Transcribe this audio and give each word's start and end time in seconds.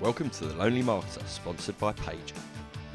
Welcome 0.00 0.30
to 0.30 0.44
The 0.44 0.54
Lonely 0.54 0.84
Marketer, 0.84 1.26
sponsored 1.26 1.76
by 1.80 1.92
Paiger. 1.92 2.38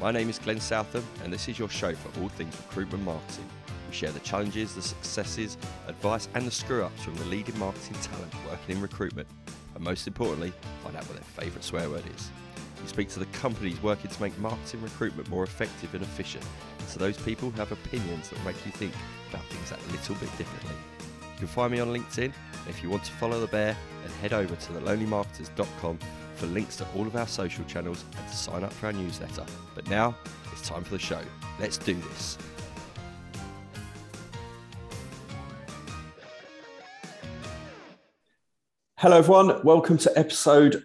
My 0.00 0.10
name 0.10 0.30
is 0.30 0.38
Glenn 0.38 0.58
Southam, 0.58 1.04
and 1.22 1.30
this 1.30 1.50
is 1.50 1.58
your 1.58 1.68
show 1.68 1.94
for 1.94 2.18
all 2.18 2.30
things 2.30 2.56
recruitment 2.56 3.04
marketing. 3.04 3.46
We 3.86 3.94
share 3.94 4.10
the 4.10 4.20
challenges, 4.20 4.74
the 4.74 4.80
successes, 4.80 5.58
advice, 5.86 6.30
and 6.32 6.46
the 6.46 6.50
screw 6.50 6.82
ups 6.82 7.02
from 7.02 7.14
the 7.16 7.26
leading 7.26 7.58
marketing 7.58 7.98
talent 8.00 8.32
working 8.48 8.76
in 8.76 8.80
recruitment, 8.80 9.28
and 9.74 9.84
most 9.84 10.06
importantly, 10.06 10.54
find 10.82 10.96
out 10.96 11.04
what 11.04 11.16
their 11.16 11.44
favourite 11.44 11.62
swear 11.62 11.90
word 11.90 12.04
is. 12.16 12.30
We 12.80 12.88
speak 12.88 13.10
to 13.10 13.18
the 13.18 13.26
companies 13.26 13.82
working 13.82 14.10
to 14.10 14.22
make 14.22 14.38
marketing 14.38 14.80
recruitment 14.80 15.28
more 15.28 15.44
effective 15.44 15.92
and 15.92 16.02
efficient, 16.02 16.46
and 16.78 16.88
to 16.88 16.98
those 16.98 17.18
people 17.18 17.50
who 17.50 17.58
have 17.58 17.70
opinions 17.70 18.30
that 18.30 18.42
make 18.46 18.56
you 18.64 18.72
think 18.72 18.94
about 19.28 19.44
things 19.44 19.68
that 19.68 19.92
little 19.92 20.14
bit 20.14 20.34
differently. 20.38 20.76
You 21.34 21.40
can 21.40 21.48
find 21.48 21.70
me 21.70 21.80
on 21.80 21.88
LinkedIn, 21.88 22.32
and 22.32 22.68
if 22.68 22.82
you 22.82 22.88
want 22.88 23.04
to 23.04 23.12
follow 23.12 23.40
the 23.40 23.48
bear, 23.48 23.76
then 24.02 24.10
head 24.22 24.32
over 24.32 24.56
to 24.56 24.72
thelonelymarketers.com 24.72 25.98
for 26.34 26.46
links 26.46 26.76
to 26.76 26.86
all 26.96 27.06
of 27.06 27.16
our 27.16 27.26
social 27.26 27.64
channels 27.64 28.04
and 28.18 28.28
to 28.28 28.36
sign 28.36 28.64
up 28.64 28.72
for 28.72 28.86
our 28.86 28.92
newsletter. 28.92 29.44
But 29.74 29.88
now 29.88 30.16
it's 30.52 30.68
time 30.68 30.84
for 30.84 30.90
the 30.90 30.98
show. 30.98 31.20
Let's 31.60 31.78
do 31.78 31.94
this. 31.94 32.38
Hello, 38.98 39.18
everyone. 39.18 39.62
Welcome 39.64 39.98
to 39.98 40.18
episode 40.18 40.82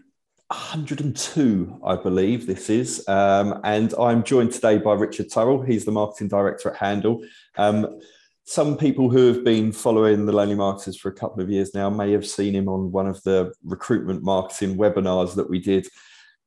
102, 0.49 1.79
I 1.85 1.95
believe 1.95 2.47
this 2.47 2.69
is. 2.69 3.07
Um, 3.07 3.61
and 3.63 3.93
I'm 3.99 4.23
joined 4.23 4.51
today 4.51 4.77
by 4.77 4.93
Richard 4.93 5.29
Turrell. 5.29 5.65
He's 5.65 5.85
the 5.85 5.91
marketing 5.91 6.27
director 6.27 6.71
at 6.71 6.77
Handle. 6.77 7.23
Um, 7.57 7.99
some 8.49 8.75
people 8.75 9.11
who 9.11 9.27
have 9.27 9.43
been 9.43 9.71
following 9.71 10.25
the 10.25 10.31
Lonely 10.31 10.55
Marketers 10.55 10.97
for 10.97 11.09
a 11.09 11.13
couple 11.13 11.39
of 11.39 11.51
years 11.51 11.75
now 11.75 11.87
may 11.87 12.11
have 12.13 12.25
seen 12.25 12.55
him 12.55 12.67
on 12.67 12.91
one 12.91 13.05
of 13.05 13.21
the 13.21 13.53
recruitment 13.63 14.23
marketing 14.23 14.75
webinars 14.75 15.35
that 15.35 15.47
we 15.47 15.59
did 15.59 15.87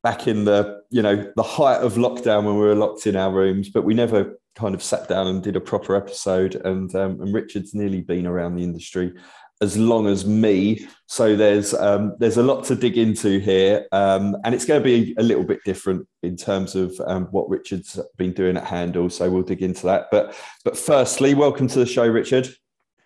back 0.03 0.27
in 0.27 0.45
the 0.45 0.81
you 0.91 1.01
know 1.01 1.31
the 1.37 1.45
height 1.45 1.81
of 1.81 1.95
lockdown 1.95 2.45
when 2.45 2.57
we 2.57 2.63
were 2.63 2.75
locked 2.75 3.07
in 3.07 3.15
our 3.15 3.31
rooms 3.31 3.69
but 3.69 3.85
we 3.85 3.95
never 3.95 4.37
kind 4.57 4.75
of 4.75 4.83
sat 4.83 5.09
down 5.09 5.29
and 5.29 5.45
did 5.45 5.55
a 5.55 5.61
proper 5.61 5.95
episode. 5.95 6.57
And 6.57 6.93
um, 6.97 7.21
and 7.21 7.33
richard's 7.33 7.73
nearly 7.73 8.01
been 8.01 8.27
around 8.27 8.57
the 8.57 8.65
industry 8.65 9.15
as 9.63 9.79
long 9.79 10.07
as 10.09 10.27
me. 10.27 10.87
So 11.07 11.37
there's 11.37 11.73
um, 11.73 12.15
there's 12.19 12.37
a 12.37 12.43
lot 12.43 12.65
to 12.65 12.75
dig 12.75 12.99
into 12.99 13.39
here, 13.39 13.87
um, 13.93 14.37
and 14.45 14.55
it's 14.55 14.67
going 14.67 14.83
to 14.83 14.85
be 14.85 15.15
a 15.19 15.23
little 15.23 15.45
bit 15.45 15.61
different 15.65 16.07
in 16.23 16.37
terms 16.37 16.75
of 16.75 16.93
um, 17.07 17.27
what 17.27 17.49
Richard's 17.49 17.99
been 18.19 18.33
doing 18.33 18.57
at 18.57 18.65
Handle. 18.65 19.09
So 19.09 19.31
we'll 19.31 19.43
dig 19.43 19.63
into 19.63 19.87
that. 19.87 20.09
But 20.11 20.35
but 20.65 20.77
firstly, 20.77 21.35
welcome 21.35 21.69
to 21.69 21.79
the 21.79 21.87
show, 21.87 22.07
Richard. 22.07 22.49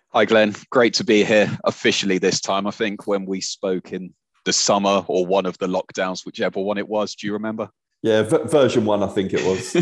Hi, 0.09 0.25
Glenn. 0.25 0.55
Great 0.71 0.93
to 0.95 1.03
be 1.03 1.23
here 1.23 1.55
officially 1.65 2.17
this 2.17 2.41
time. 2.41 2.65
I 2.65 2.71
think 2.71 3.07
when 3.07 3.25
we 3.25 3.39
spoke 3.39 3.93
in 3.93 4.13
the 4.45 4.53
summer 4.53 5.03
or 5.07 5.25
one 5.25 5.45
of 5.45 5.57
the 5.57 5.67
lockdowns, 5.67 6.25
whichever 6.25 6.61
one 6.61 6.77
it 6.77 6.87
was. 6.87 7.13
Do 7.13 7.27
you 7.27 7.33
remember? 7.33 7.69
Yeah, 8.03 8.21
v- 8.21 8.43
version 8.45 8.85
one, 8.85 9.01
I 9.01 9.07
think 9.07 9.33
it 9.33 9.43
was. 9.43 9.75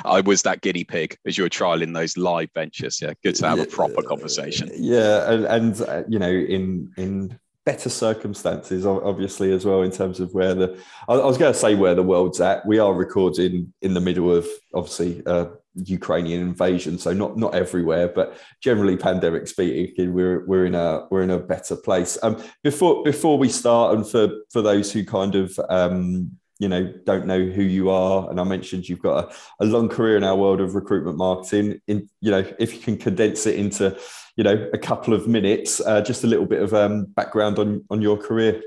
I 0.04 0.20
was 0.20 0.42
that 0.42 0.60
guinea 0.60 0.84
pig 0.84 1.16
as 1.26 1.38
you 1.38 1.44
were 1.44 1.50
trialing 1.50 1.94
those 1.94 2.16
live 2.16 2.50
ventures. 2.54 3.00
Yeah, 3.00 3.14
good 3.22 3.34
to 3.36 3.48
have 3.48 3.58
yeah, 3.58 3.64
a 3.64 3.66
proper 3.66 4.02
conversation. 4.02 4.70
Yeah, 4.76 5.30
and, 5.30 5.44
and 5.46 5.80
uh, 5.80 6.02
you 6.08 6.18
know, 6.18 6.30
in 6.30 6.92
in 6.96 7.38
better 7.64 7.88
circumstances, 7.88 8.86
obviously, 8.86 9.52
as 9.52 9.64
well, 9.64 9.82
in 9.82 9.90
terms 9.90 10.20
of 10.20 10.32
where 10.34 10.54
the 10.54 10.78
I, 11.08 11.14
I 11.14 11.26
was 11.26 11.38
going 11.38 11.52
to 11.52 11.58
say 11.58 11.74
where 11.74 11.94
the 11.94 12.02
world's 12.02 12.40
at. 12.40 12.64
We 12.66 12.78
are 12.78 12.92
recording 12.92 13.72
in 13.80 13.94
the 13.94 14.00
middle 14.00 14.34
of 14.34 14.46
obviously 14.74 15.22
uh, 15.26 15.46
Ukrainian 15.74 16.42
invasion, 16.42 16.98
so 16.98 17.14
not 17.14 17.38
not 17.38 17.54
everywhere, 17.54 18.08
but 18.08 18.38
generally, 18.60 18.98
pandemic 18.98 19.48
speaking, 19.48 20.12
we're 20.12 20.46
we're 20.46 20.66
in 20.66 20.74
a 20.74 21.06
we're 21.10 21.22
in 21.22 21.30
a 21.30 21.38
better 21.38 21.74
place. 21.74 22.18
Um, 22.22 22.42
before 22.62 23.02
before 23.02 23.38
we 23.38 23.48
start, 23.48 23.96
and 23.96 24.06
for 24.06 24.28
for 24.50 24.60
those 24.60 24.92
who 24.92 25.04
kind 25.04 25.34
of 25.34 25.58
um 25.70 26.38
you 26.58 26.68
know 26.68 26.92
don't 27.04 27.26
know 27.26 27.44
who 27.44 27.62
you 27.62 27.90
are. 27.90 28.30
And 28.30 28.40
i 28.40 28.44
mentioned 28.44 28.88
you've 28.88 29.02
got 29.02 29.24
a, 29.24 29.64
a, 29.64 29.66
long 29.66 29.88
career 29.88 30.16
in 30.16 30.24
our 30.24 30.36
world 30.36 30.60
of 30.60 30.74
recruitment 30.74 31.16
marketing. 31.18 31.80
In 31.86 32.08
you 32.20 32.30
know 32.30 32.44
if 32.58 32.74
you 32.74 32.80
can 32.80 32.96
condense 32.96 33.46
it 33.46 33.56
into 33.56 33.98
you 34.36 34.44
know 34.44 34.68
a 34.72 34.78
couple 34.78 35.14
of 35.14 35.28
minutes 35.28 35.80
uh, 35.80 36.00
just 36.00 36.24
a 36.24 36.26
little 36.26 36.46
bit 36.46 36.62
of 36.62 36.74
um, 36.74 37.04
background 37.04 37.58
on 37.58 37.84
on 37.90 38.00
your 38.02 38.16
career. 38.16 38.62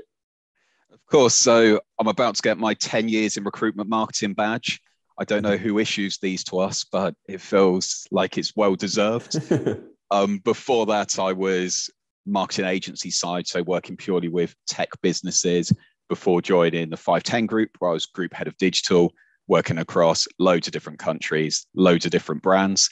Of 0.92 1.04
course. 1.06 1.34
So 1.34 1.80
i'm 1.98 2.08
about 2.08 2.36
to 2.36 2.42
get 2.42 2.58
my 2.58 2.74
10 2.74 3.08
years 3.08 3.36
in 3.36 3.44
recruitment 3.44 3.88
marketing 3.88 4.34
badge. 4.34 4.80
I 5.18 5.24
don't 5.24 5.42
know 5.42 5.58
who 5.58 5.78
issues 5.78 6.18
these 6.18 6.44
to 6.44 6.60
us 6.60 6.84
but 6.84 7.14
it 7.28 7.40
feels 7.40 8.06
like 8.10 8.38
it's 8.38 8.54
well 8.56 8.74
deserved. 8.74 9.36
Um, 10.12 10.38
before 10.38 10.86
that 10.86 11.20
i 11.20 11.32
was 11.32 11.88
marketing 12.26 12.64
agency 12.64 13.10
side 13.10 13.46
so 13.46 13.62
working 13.62 13.96
purely 13.96 14.26
with 14.26 14.56
tech 14.66 14.88
businesses 15.02 15.72
before 16.10 16.42
joining 16.42 16.90
the 16.90 16.96
510 16.98 17.46
group, 17.46 17.70
where 17.78 17.92
I 17.92 17.94
was 17.94 18.04
group 18.04 18.34
head 18.34 18.48
of 18.48 18.58
digital, 18.58 19.14
working 19.46 19.78
across 19.78 20.28
loads 20.38 20.66
of 20.66 20.72
different 20.72 20.98
countries, 20.98 21.66
loads 21.74 22.04
of 22.04 22.10
different 22.10 22.42
brands. 22.42 22.90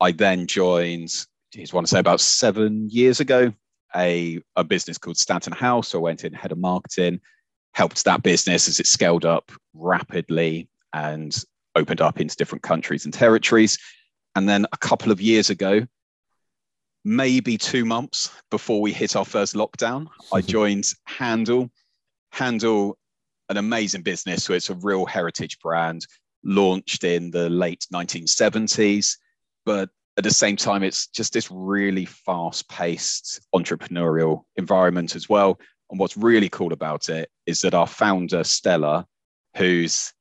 I 0.00 0.12
then 0.12 0.46
joined, 0.46 1.10
I 1.54 1.66
want 1.72 1.86
to 1.86 1.90
say 1.90 1.98
about 1.98 2.20
seven 2.20 2.88
years 2.88 3.20
ago, 3.20 3.52
a, 3.94 4.40
a 4.56 4.64
business 4.64 4.96
called 4.96 5.18
Stanton 5.18 5.52
House. 5.52 5.94
I 5.94 5.98
went 5.98 6.24
in 6.24 6.32
head 6.32 6.52
of 6.52 6.58
marketing, 6.58 7.20
helped 7.74 8.04
that 8.04 8.22
business 8.22 8.68
as 8.68 8.80
it 8.80 8.86
scaled 8.86 9.26
up 9.26 9.50
rapidly 9.74 10.68
and 10.92 11.36
opened 11.74 12.00
up 12.00 12.20
into 12.20 12.36
different 12.36 12.62
countries 12.62 13.04
and 13.04 13.12
territories. 13.12 13.76
And 14.36 14.48
then 14.48 14.66
a 14.72 14.76
couple 14.76 15.10
of 15.10 15.20
years 15.20 15.50
ago, 15.50 15.86
maybe 17.04 17.58
two 17.58 17.84
months 17.84 18.30
before 18.50 18.80
we 18.80 18.92
hit 18.92 19.16
our 19.16 19.24
first 19.24 19.54
lockdown, 19.54 20.06
I 20.32 20.40
joined 20.56 20.84
Handle, 21.04 21.70
Handle 22.32 22.98
an 23.48 23.56
amazing 23.56 24.02
business. 24.02 24.44
So 24.44 24.54
it's 24.54 24.70
a 24.70 24.74
real 24.74 25.06
heritage 25.06 25.58
brand, 25.60 26.06
launched 26.42 27.04
in 27.04 27.30
the 27.30 27.48
late 27.48 27.86
1970s, 27.92 29.16
but 29.64 29.90
at 30.16 30.24
the 30.24 30.30
same 30.30 30.56
time, 30.56 30.82
it's 30.82 31.06
just 31.06 31.32
this 31.32 31.50
really 31.50 32.04
fast 32.04 32.68
paced 32.68 33.40
entrepreneurial 33.54 34.42
environment 34.56 35.14
as 35.14 35.28
well. 35.28 35.58
And 35.90 35.98
what's 35.98 36.16
really 36.16 36.48
cool 36.48 36.72
about 36.72 37.08
it 37.08 37.30
is 37.46 37.60
that 37.60 37.74
our 37.74 37.86
founder, 37.86 38.44
Stella, 38.44 39.06
who's 39.56 40.12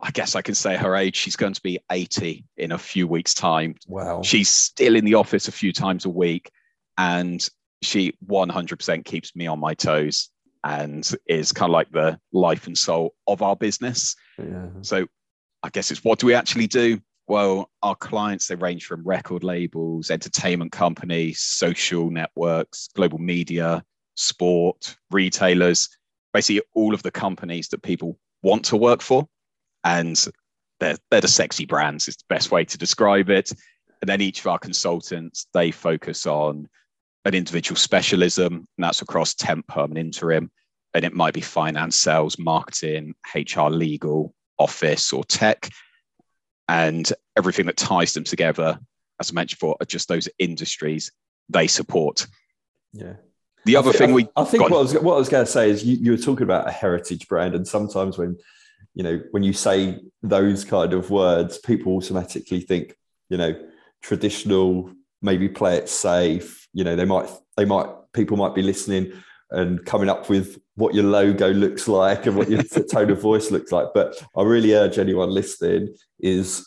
I 0.00 0.10
guess 0.10 0.36
I 0.36 0.42
can 0.42 0.54
say 0.54 0.76
her 0.76 0.96
age. 0.96 1.16
She's 1.16 1.36
going 1.36 1.54
to 1.54 1.62
be 1.62 1.78
80 1.90 2.44
in 2.58 2.72
a 2.72 2.78
few 2.78 3.08
weeks' 3.08 3.34
time. 3.34 3.74
Wow. 3.88 4.22
She's 4.22 4.50
still 4.50 4.96
in 4.96 5.04
the 5.04 5.14
office 5.14 5.48
a 5.48 5.52
few 5.52 5.72
times 5.72 6.04
a 6.04 6.10
week 6.10 6.50
and 6.98 7.46
she 7.80 8.12
100% 8.26 9.04
keeps 9.04 9.34
me 9.34 9.46
on 9.46 9.58
my 9.58 9.74
toes 9.74 10.30
and 10.64 11.10
is 11.26 11.52
kind 11.52 11.70
of 11.70 11.72
like 11.72 11.90
the 11.90 12.18
life 12.32 12.66
and 12.66 12.76
soul 12.76 13.14
of 13.26 13.42
our 13.42 13.56
business. 13.56 14.14
Yeah. 14.38 14.68
So 14.82 15.06
I 15.62 15.68
guess 15.70 15.90
it's 15.90 16.04
what 16.04 16.18
do 16.18 16.26
we 16.26 16.34
actually 16.34 16.66
do? 16.66 17.00
Well, 17.28 17.70
our 17.82 17.94
clients, 17.94 18.48
they 18.48 18.56
range 18.56 18.86
from 18.86 19.04
record 19.04 19.44
labels, 19.44 20.10
entertainment 20.10 20.72
companies, 20.72 21.40
social 21.40 22.10
networks, 22.10 22.88
global 22.94 23.18
media, 23.18 23.84
sport, 24.16 24.96
retailers, 25.10 25.88
basically 26.32 26.62
all 26.74 26.94
of 26.94 27.02
the 27.02 27.10
companies 27.10 27.68
that 27.68 27.82
people 27.82 28.18
want 28.42 28.64
to 28.66 28.76
work 28.76 29.02
for. 29.02 29.28
And 29.84 30.16
they're, 30.80 30.96
they're 31.10 31.20
the 31.20 31.28
sexy 31.28 31.64
brands, 31.64 32.08
is 32.08 32.16
the 32.16 32.24
best 32.28 32.50
way 32.50 32.64
to 32.64 32.78
describe 32.78 33.30
it. 33.30 33.50
And 34.00 34.08
then 34.08 34.20
each 34.20 34.40
of 34.40 34.48
our 34.48 34.58
consultants, 34.58 35.46
they 35.54 35.70
focus 35.70 36.26
on 36.26 36.68
an 37.24 37.34
individual 37.34 37.76
specialism, 37.76 38.52
and 38.54 38.84
that's 38.84 39.02
across 39.02 39.34
temp, 39.34 39.66
perm, 39.68 39.90
and 39.90 39.98
interim. 39.98 40.50
And 40.94 41.04
it 41.04 41.14
might 41.14 41.34
be 41.34 41.40
finance, 41.40 41.96
sales, 41.96 42.38
marketing, 42.38 43.14
HR, 43.34 43.68
legal, 43.68 44.34
office, 44.58 45.12
or 45.12 45.24
tech. 45.24 45.70
And 46.68 47.10
everything 47.36 47.66
that 47.66 47.76
ties 47.76 48.12
them 48.12 48.24
together, 48.24 48.78
as 49.20 49.30
I 49.30 49.34
mentioned 49.34 49.58
before, 49.58 49.76
are 49.80 49.86
just 49.86 50.08
those 50.08 50.28
industries 50.38 51.10
they 51.48 51.66
support. 51.66 52.26
Yeah. 52.92 53.14
The 53.64 53.76
other 53.76 53.90
I 53.90 53.92
thing 53.92 54.12
we 54.12 54.28
I, 54.36 54.44
think 54.44 54.62
what 54.62 54.72
I 54.72 54.76
was 54.76 54.94
what 54.94 55.14
I 55.14 55.18
was 55.18 55.28
going 55.28 55.46
to 55.46 55.50
say 55.50 55.70
is 55.70 55.84
you, 55.84 55.96
you 55.96 56.10
were 56.12 56.16
talking 56.16 56.42
about 56.42 56.66
a 56.66 56.72
heritage 56.72 57.28
brand, 57.28 57.54
and 57.54 57.66
sometimes 57.66 58.18
when 58.18 58.36
you 58.94 59.04
know 59.04 59.20
when 59.30 59.44
you 59.44 59.52
say 59.52 60.00
those 60.22 60.64
kind 60.64 60.92
of 60.92 61.10
words, 61.10 61.58
people 61.58 61.92
automatically 61.92 62.60
think 62.60 62.96
you 63.28 63.36
know 63.36 63.54
traditional, 64.02 64.90
maybe 65.22 65.48
play 65.48 65.76
it 65.76 65.88
safe, 65.88 66.68
you 66.72 66.84
know 66.84 66.96
they 66.96 67.04
might 67.04 67.30
they 67.56 67.64
might 67.64 67.86
people 68.12 68.36
might 68.36 68.54
be 68.54 68.62
listening 68.62 69.12
and 69.50 69.84
coming 69.84 70.08
up 70.08 70.28
with 70.28 70.58
what 70.76 70.94
your 70.94 71.04
logo 71.04 71.52
looks 71.52 71.86
like 71.86 72.26
and 72.26 72.36
what 72.36 72.50
your 72.50 72.62
tone 72.90 73.10
of 73.10 73.20
voice 73.20 73.50
looks 73.50 73.72
like. 73.72 73.88
But 73.94 74.22
i 74.36 74.42
really 74.42 74.74
urge 74.74 74.98
anyone 74.98 75.30
listening 75.30 75.94
is 76.20 76.66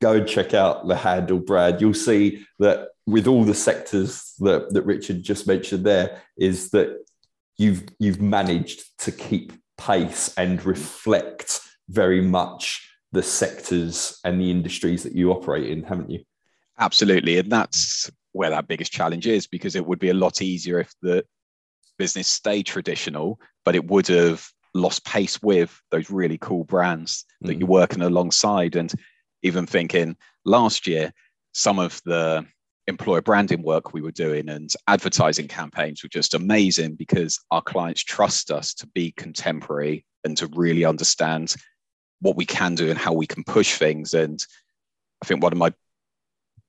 go 0.00 0.12
and 0.12 0.28
check 0.28 0.54
out 0.54 0.86
the 0.86 0.96
handle 0.96 1.38
brand 1.38 1.80
you'll 1.80 1.94
see 1.94 2.44
that 2.58 2.88
with 3.06 3.26
all 3.26 3.42
the 3.42 3.54
sectors 3.54 4.34
that, 4.38 4.72
that 4.74 4.82
richard 4.82 5.22
just 5.22 5.46
mentioned 5.46 5.84
there 5.84 6.20
is 6.36 6.70
that 6.70 7.04
you've 7.56 7.84
you've 7.98 8.20
managed 8.20 8.82
to 8.98 9.10
keep 9.10 9.52
pace 9.78 10.32
and 10.36 10.64
reflect 10.66 11.60
very 11.88 12.20
much 12.20 12.90
the 13.12 13.22
sectors 13.22 14.20
and 14.24 14.40
the 14.40 14.50
industries 14.50 15.02
that 15.04 15.14
you 15.14 15.30
operate 15.30 15.70
in 15.70 15.82
haven't 15.84 16.10
you 16.10 16.20
absolutely 16.78 17.38
and 17.38 17.50
that's 17.50 18.10
where 18.32 18.50
that 18.50 18.66
biggest 18.68 18.92
challenge 18.92 19.26
is 19.26 19.46
because 19.46 19.76
it 19.76 19.86
would 19.86 19.98
be 19.98 20.10
a 20.10 20.14
lot 20.14 20.42
easier 20.42 20.80
if 20.80 20.92
the 21.02 21.24
business 21.98 22.28
stayed 22.28 22.66
traditional, 22.66 23.38
but 23.64 23.76
it 23.76 23.86
would 23.86 24.08
have 24.08 24.46
lost 24.74 25.04
pace 25.04 25.40
with 25.40 25.80
those 25.92 26.10
really 26.10 26.38
cool 26.38 26.64
brands 26.64 27.24
that 27.42 27.56
Mm. 27.56 27.60
you're 27.60 27.68
working 27.68 28.02
alongside. 28.02 28.74
And 28.74 28.92
even 29.42 29.66
thinking 29.66 30.16
last 30.44 30.86
year, 30.86 31.12
some 31.52 31.78
of 31.78 32.00
the 32.04 32.44
employer 32.88 33.22
branding 33.22 33.62
work 33.62 33.94
we 33.94 34.02
were 34.02 34.10
doing 34.10 34.48
and 34.48 34.70
advertising 34.88 35.46
campaigns 35.48 36.02
were 36.02 36.08
just 36.08 36.34
amazing 36.34 36.96
because 36.96 37.38
our 37.50 37.62
clients 37.62 38.02
trust 38.02 38.50
us 38.50 38.74
to 38.74 38.86
be 38.88 39.12
contemporary 39.12 40.04
and 40.24 40.36
to 40.36 40.48
really 40.48 40.84
understand 40.84 41.54
what 42.20 42.36
we 42.36 42.44
can 42.44 42.74
do 42.74 42.90
and 42.90 42.98
how 42.98 43.12
we 43.12 43.26
can 43.26 43.44
push 43.44 43.78
things. 43.78 44.12
And 44.12 44.44
I 45.22 45.26
think 45.26 45.42
one 45.42 45.52
of 45.52 45.58
my 45.58 45.72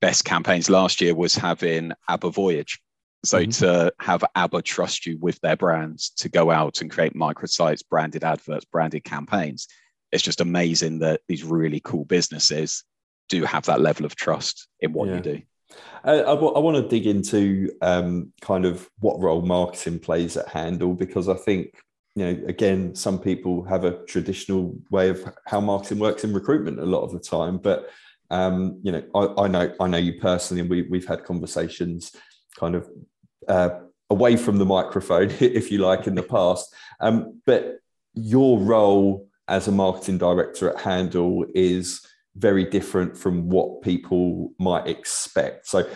best 0.02 0.26
campaigns 0.26 0.70
last 0.70 1.02
year 1.02 1.16
was 1.16 1.36
having 1.36 1.92
ABBA 2.10 2.32
Voyage. 2.32 2.80
So 3.24 3.44
Mhm. 3.44 3.58
to 3.60 3.94
have 4.00 4.24
ABBA 4.36 4.62
trust 4.62 5.06
you 5.06 5.18
with 5.18 5.40
their 5.42 5.56
brands 5.56 6.12
to 6.18 6.30
go 6.30 6.52
out 6.52 6.82
and 6.82 6.92
create 6.92 7.14
microsites, 7.16 7.82
branded 7.90 8.24
adverts, 8.24 8.66
branded 8.66 9.04
campaigns. 9.04 9.68
It's 10.12 10.24
just 10.24 10.42
amazing 10.42 11.00
that 11.00 11.22
these 11.28 11.44
really 11.44 11.80
cool 11.80 12.06
businesses 12.06 12.84
do 13.30 13.44
have 13.44 13.66
that 13.66 13.82
level 13.82 14.06
of 14.06 14.16
trust 14.16 14.68
in 14.80 14.94
what 14.94 15.08
Yeah. 15.08 15.16
you 15.16 15.22
do. 15.22 15.42
Uh, 16.06 16.24
I, 16.28 16.34
want 16.60 16.78
to 16.78 16.88
dig 16.88 17.08
into 17.08 17.72
um, 17.82 18.32
kind 18.42 18.66
of 18.66 18.88
what 19.00 19.20
role 19.20 19.42
marketing 19.42 20.00
plays 20.00 20.38
at 20.38 20.48
Handle 20.48 20.94
because 20.94 21.28
I 21.28 21.34
think 21.34 21.74
you 22.16 22.24
know 22.24 22.48
again 22.48 22.96
some 22.96 23.20
people 23.20 23.64
have 23.64 23.84
a 23.84 24.06
traditional 24.06 24.78
way 24.92 25.10
of 25.10 25.28
how 25.48 25.60
marketing 25.60 26.00
works 26.00 26.24
in 26.24 26.32
recruitment 26.34 26.80
a 26.80 26.86
lot 26.86 27.02
of 27.02 27.12
the 27.12 27.20
time, 27.20 27.58
but 27.58 27.90
um, 28.30 28.80
you 28.84 28.92
know 28.92 29.04
I, 29.14 29.44
I 29.44 29.48
know 29.48 29.74
I 29.80 29.88
know 29.88 29.98
you 29.98 30.20
personally, 30.20 30.62
and 30.62 30.70
we 30.70 30.84
we've 30.84 31.08
had 31.08 31.24
conversations 31.24 32.12
kind 32.58 32.76
of 32.76 32.90
uh, 33.48 33.70
away 34.10 34.38
from 34.38 34.58
the 34.58 34.66
microphone, 34.66 35.30
if 35.40 35.72
you 35.72 35.80
like, 35.80 36.08
in 36.08 36.16
the 36.16 36.24
past. 36.24 36.74
Um, 37.00 37.42
but 37.46 37.80
your 38.14 38.60
role 38.60 39.28
as 39.48 39.68
a 39.68 39.72
marketing 39.72 40.18
director 40.18 40.70
at 40.70 40.82
Handle 40.82 41.46
is 41.54 42.02
very 42.38 42.66
different 42.66 43.18
from 43.18 43.50
what 43.50 43.82
people 43.82 44.52
might 44.60 44.88
expect. 44.88 45.68
So 45.68 45.88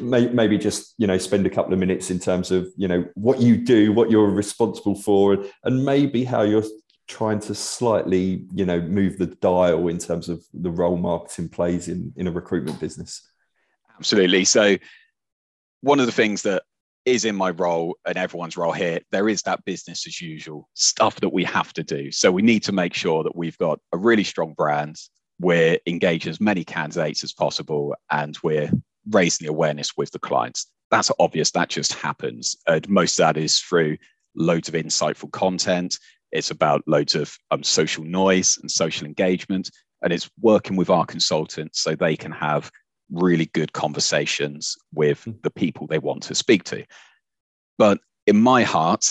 maybe 0.00 0.56
just 0.56 0.94
you 0.96 1.06
know 1.06 1.18
spend 1.18 1.46
a 1.46 1.50
couple 1.50 1.72
of 1.72 1.78
minutes 1.78 2.10
in 2.10 2.18
terms 2.18 2.50
of 2.50 2.68
you 2.76 2.88
know 2.88 3.04
what 3.14 3.40
you 3.40 3.56
do, 3.56 3.92
what 3.92 4.10
you're 4.10 4.30
responsible 4.30 4.94
for, 4.94 5.44
and 5.64 5.84
maybe 5.84 6.24
how 6.24 6.42
you're 6.42 6.64
trying 7.06 7.38
to 7.38 7.54
slightly 7.54 8.46
you 8.54 8.64
know 8.64 8.80
move 8.80 9.18
the 9.18 9.26
dial 9.26 9.88
in 9.88 9.98
terms 9.98 10.28
of 10.28 10.42
the 10.52 10.70
role 10.70 10.96
marketing 10.96 11.48
plays 11.48 11.88
in 11.88 12.12
in 12.16 12.26
a 12.26 12.30
recruitment 12.30 12.80
business. 12.80 13.28
Absolutely. 13.98 14.44
So 14.44 14.76
one 15.82 16.00
of 16.00 16.06
the 16.06 16.12
things 16.12 16.42
that 16.42 16.62
is 17.04 17.24
in 17.24 17.36
my 17.36 17.50
role 17.50 17.96
and 18.06 18.16
everyone's 18.16 18.56
role 18.56 18.72
here, 18.72 19.00
there 19.12 19.28
is 19.28 19.42
that 19.42 19.64
business 19.64 20.06
as 20.06 20.20
usual 20.20 20.68
stuff 20.74 21.20
that 21.20 21.32
we 21.32 21.44
have 21.44 21.72
to 21.74 21.82
do. 21.82 22.10
So 22.10 22.32
we 22.32 22.42
need 22.42 22.62
to 22.64 22.72
make 22.72 22.94
sure 22.94 23.22
that 23.22 23.36
we've 23.36 23.58
got 23.58 23.78
a 23.92 23.98
really 23.98 24.24
strong 24.24 24.54
brand, 24.54 24.96
we're 25.40 25.78
engaging 25.86 26.30
as 26.30 26.40
many 26.40 26.64
candidates 26.64 27.22
as 27.22 27.32
possible, 27.32 27.94
and 28.10 28.38
we're 28.42 28.70
raising 29.10 29.46
the 29.46 29.52
awareness 29.52 29.96
with 29.96 30.10
the 30.12 30.18
clients. 30.18 30.66
That's 30.90 31.10
obvious, 31.18 31.50
that 31.50 31.68
just 31.68 31.92
happens. 31.92 32.56
And 32.66 32.88
most 32.88 33.18
of 33.18 33.24
that 33.24 33.36
is 33.36 33.58
through 33.58 33.98
loads 34.34 34.68
of 34.68 34.74
insightful 34.74 35.30
content. 35.30 35.98
It's 36.34 36.50
about 36.50 36.82
loads 36.86 37.14
of 37.14 37.36
um, 37.50 37.62
social 37.62 38.04
noise 38.04 38.58
and 38.60 38.70
social 38.70 39.06
engagement. 39.06 39.70
And 40.02 40.12
it's 40.12 40.30
working 40.40 40.76
with 40.76 40.90
our 40.90 41.06
consultants 41.06 41.80
so 41.80 41.94
they 41.94 42.16
can 42.16 42.32
have 42.32 42.70
really 43.10 43.46
good 43.46 43.72
conversations 43.72 44.76
with 44.92 45.26
the 45.42 45.50
people 45.50 45.86
they 45.86 45.98
want 45.98 46.24
to 46.24 46.34
speak 46.34 46.64
to. 46.64 46.84
But 47.78 47.98
in 48.26 48.40
my 48.40 48.62
heart, 48.64 49.06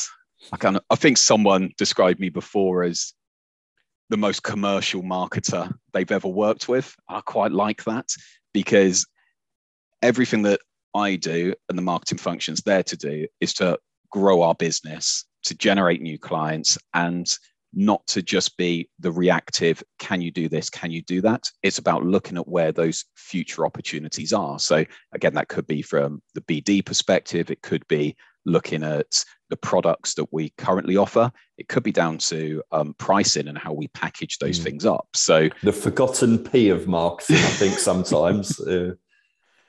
I 0.52 0.58
kind 0.58 0.76
of 0.76 0.84
I 0.90 0.96
think 0.96 1.18
someone 1.18 1.72
described 1.78 2.20
me 2.20 2.30
before 2.30 2.84
as 2.84 3.14
the 4.10 4.18
most 4.18 4.44
commercial 4.44 5.02
marketer 5.02 5.74
they've 5.94 6.12
ever 6.12 6.28
worked 6.28 6.68
with. 6.68 6.96
I 7.10 7.22
quite 7.22 7.52
like 7.52 7.84
that 7.86 8.10
because 8.54 9.08
everything 10.02 10.44
that 10.44 10.60
I 10.94 11.16
do 11.16 11.54
and 11.70 11.78
the 11.78 11.82
marketing 11.82 12.18
functions 12.18 12.62
there 12.62 12.84
to 12.84 12.98
do 12.98 13.28
is 13.40 13.54
to 13.56 13.80
grow 14.12 14.42
our 14.42 14.54
business, 14.54 15.26
to 15.44 15.56
generate 15.56 16.02
new 16.02 16.18
clients 16.18 16.78
and 16.94 17.28
not 17.74 18.06
to 18.08 18.22
just 18.22 18.56
be 18.58 18.90
the 19.00 19.12
reactive, 19.12 19.84
can 20.00 20.22
you 20.22 20.32
do 20.32 20.48
this? 20.48 20.70
Can 20.70 20.92
you 20.92 21.02
do 21.02 21.22
that? 21.22 21.50
It's 21.64 21.80
about 21.80 22.06
looking 22.06 22.38
at 22.38 22.48
where 22.48 22.72
those 22.72 23.06
future 23.16 23.66
opportunities 23.66 24.32
are. 24.32 24.60
So, 24.60 24.86
again, 25.14 25.34
that 25.34 25.48
could 25.48 25.68
be 25.68 25.82
from 25.82 26.22
the 26.36 26.42
BD 26.42 26.86
perspective, 26.86 27.50
it 27.50 27.62
could 27.62 27.88
be 27.88 28.16
looking 28.46 28.84
at 28.84 29.24
the 29.50 29.58
products 29.58 30.16
that 30.16 30.32
we 30.32 30.52
currently 30.58 30.98
offer, 30.98 31.32
it 31.58 31.68
could 31.68 31.84
be 31.84 31.92
down 31.92 32.18
to 32.18 32.62
um, 32.72 32.94
pricing 32.98 33.48
and 33.48 33.58
how 33.58 33.74
we 33.74 33.88
package 33.90 34.38
those 34.40 34.60
mm. 34.60 34.64
things 34.64 34.86
up. 34.86 35.08
So, 35.14 35.50
the 35.64 35.74
forgotten 35.74 36.40
P 36.40 36.70
of 36.70 36.88
marketing, 36.88 37.38
I 37.38 37.50
think 37.50 37.80
sometimes. 37.80 38.60
uh... 38.68 38.94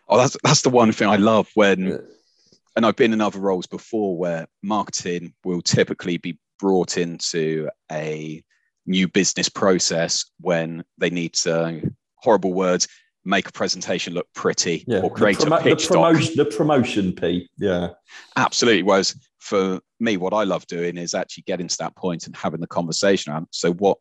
Oh, 0.08 0.18
that's, 0.18 0.36
that's 0.42 0.62
the 0.62 0.70
one 0.70 0.92
thing 0.92 1.08
I 1.08 1.16
love 1.16 1.48
when. 1.54 2.06
And 2.76 2.84
I've 2.84 2.96
been 2.96 3.12
in 3.12 3.20
other 3.20 3.38
roles 3.38 3.66
before 3.66 4.16
where 4.16 4.46
marketing 4.62 5.34
will 5.44 5.62
typically 5.62 6.18
be 6.18 6.38
brought 6.58 6.98
into 6.98 7.68
a 7.90 8.42
new 8.86 9.08
business 9.08 9.48
process 9.48 10.24
when 10.40 10.84
they 10.98 11.10
need 11.10 11.34
to 11.34 11.80
horrible 12.16 12.52
words 12.52 12.88
make 13.24 13.48
a 13.48 13.52
presentation 13.52 14.12
look 14.12 14.26
pretty 14.34 14.84
yeah. 14.86 15.00
or 15.00 15.10
create 15.10 15.38
the 15.38 15.46
promo- 15.46 15.60
a 15.60 15.62
pitch 15.62 15.88
the 15.88 15.94
promotion, 15.94 16.34
the 16.36 16.44
promotion 16.44 17.12
P. 17.12 17.48
Yeah, 17.56 17.90
absolutely. 18.36 18.82
Whereas 18.82 19.18
for 19.38 19.80
me, 19.98 20.16
what 20.16 20.34
I 20.34 20.44
love 20.44 20.66
doing 20.66 20.96
is 20.96 21.14
actually 21.14 21.44
getting 21.46 21.68
to 21.68 21.76
that 21.78 21.96
point 21.96 22.26
and 22.26 22.36
having 22.36 22.60
the 22.60 22.66
conversation 22.66 23.32
around. 23.32 23.46
So, 23.50 23.72
what 23.72 23.98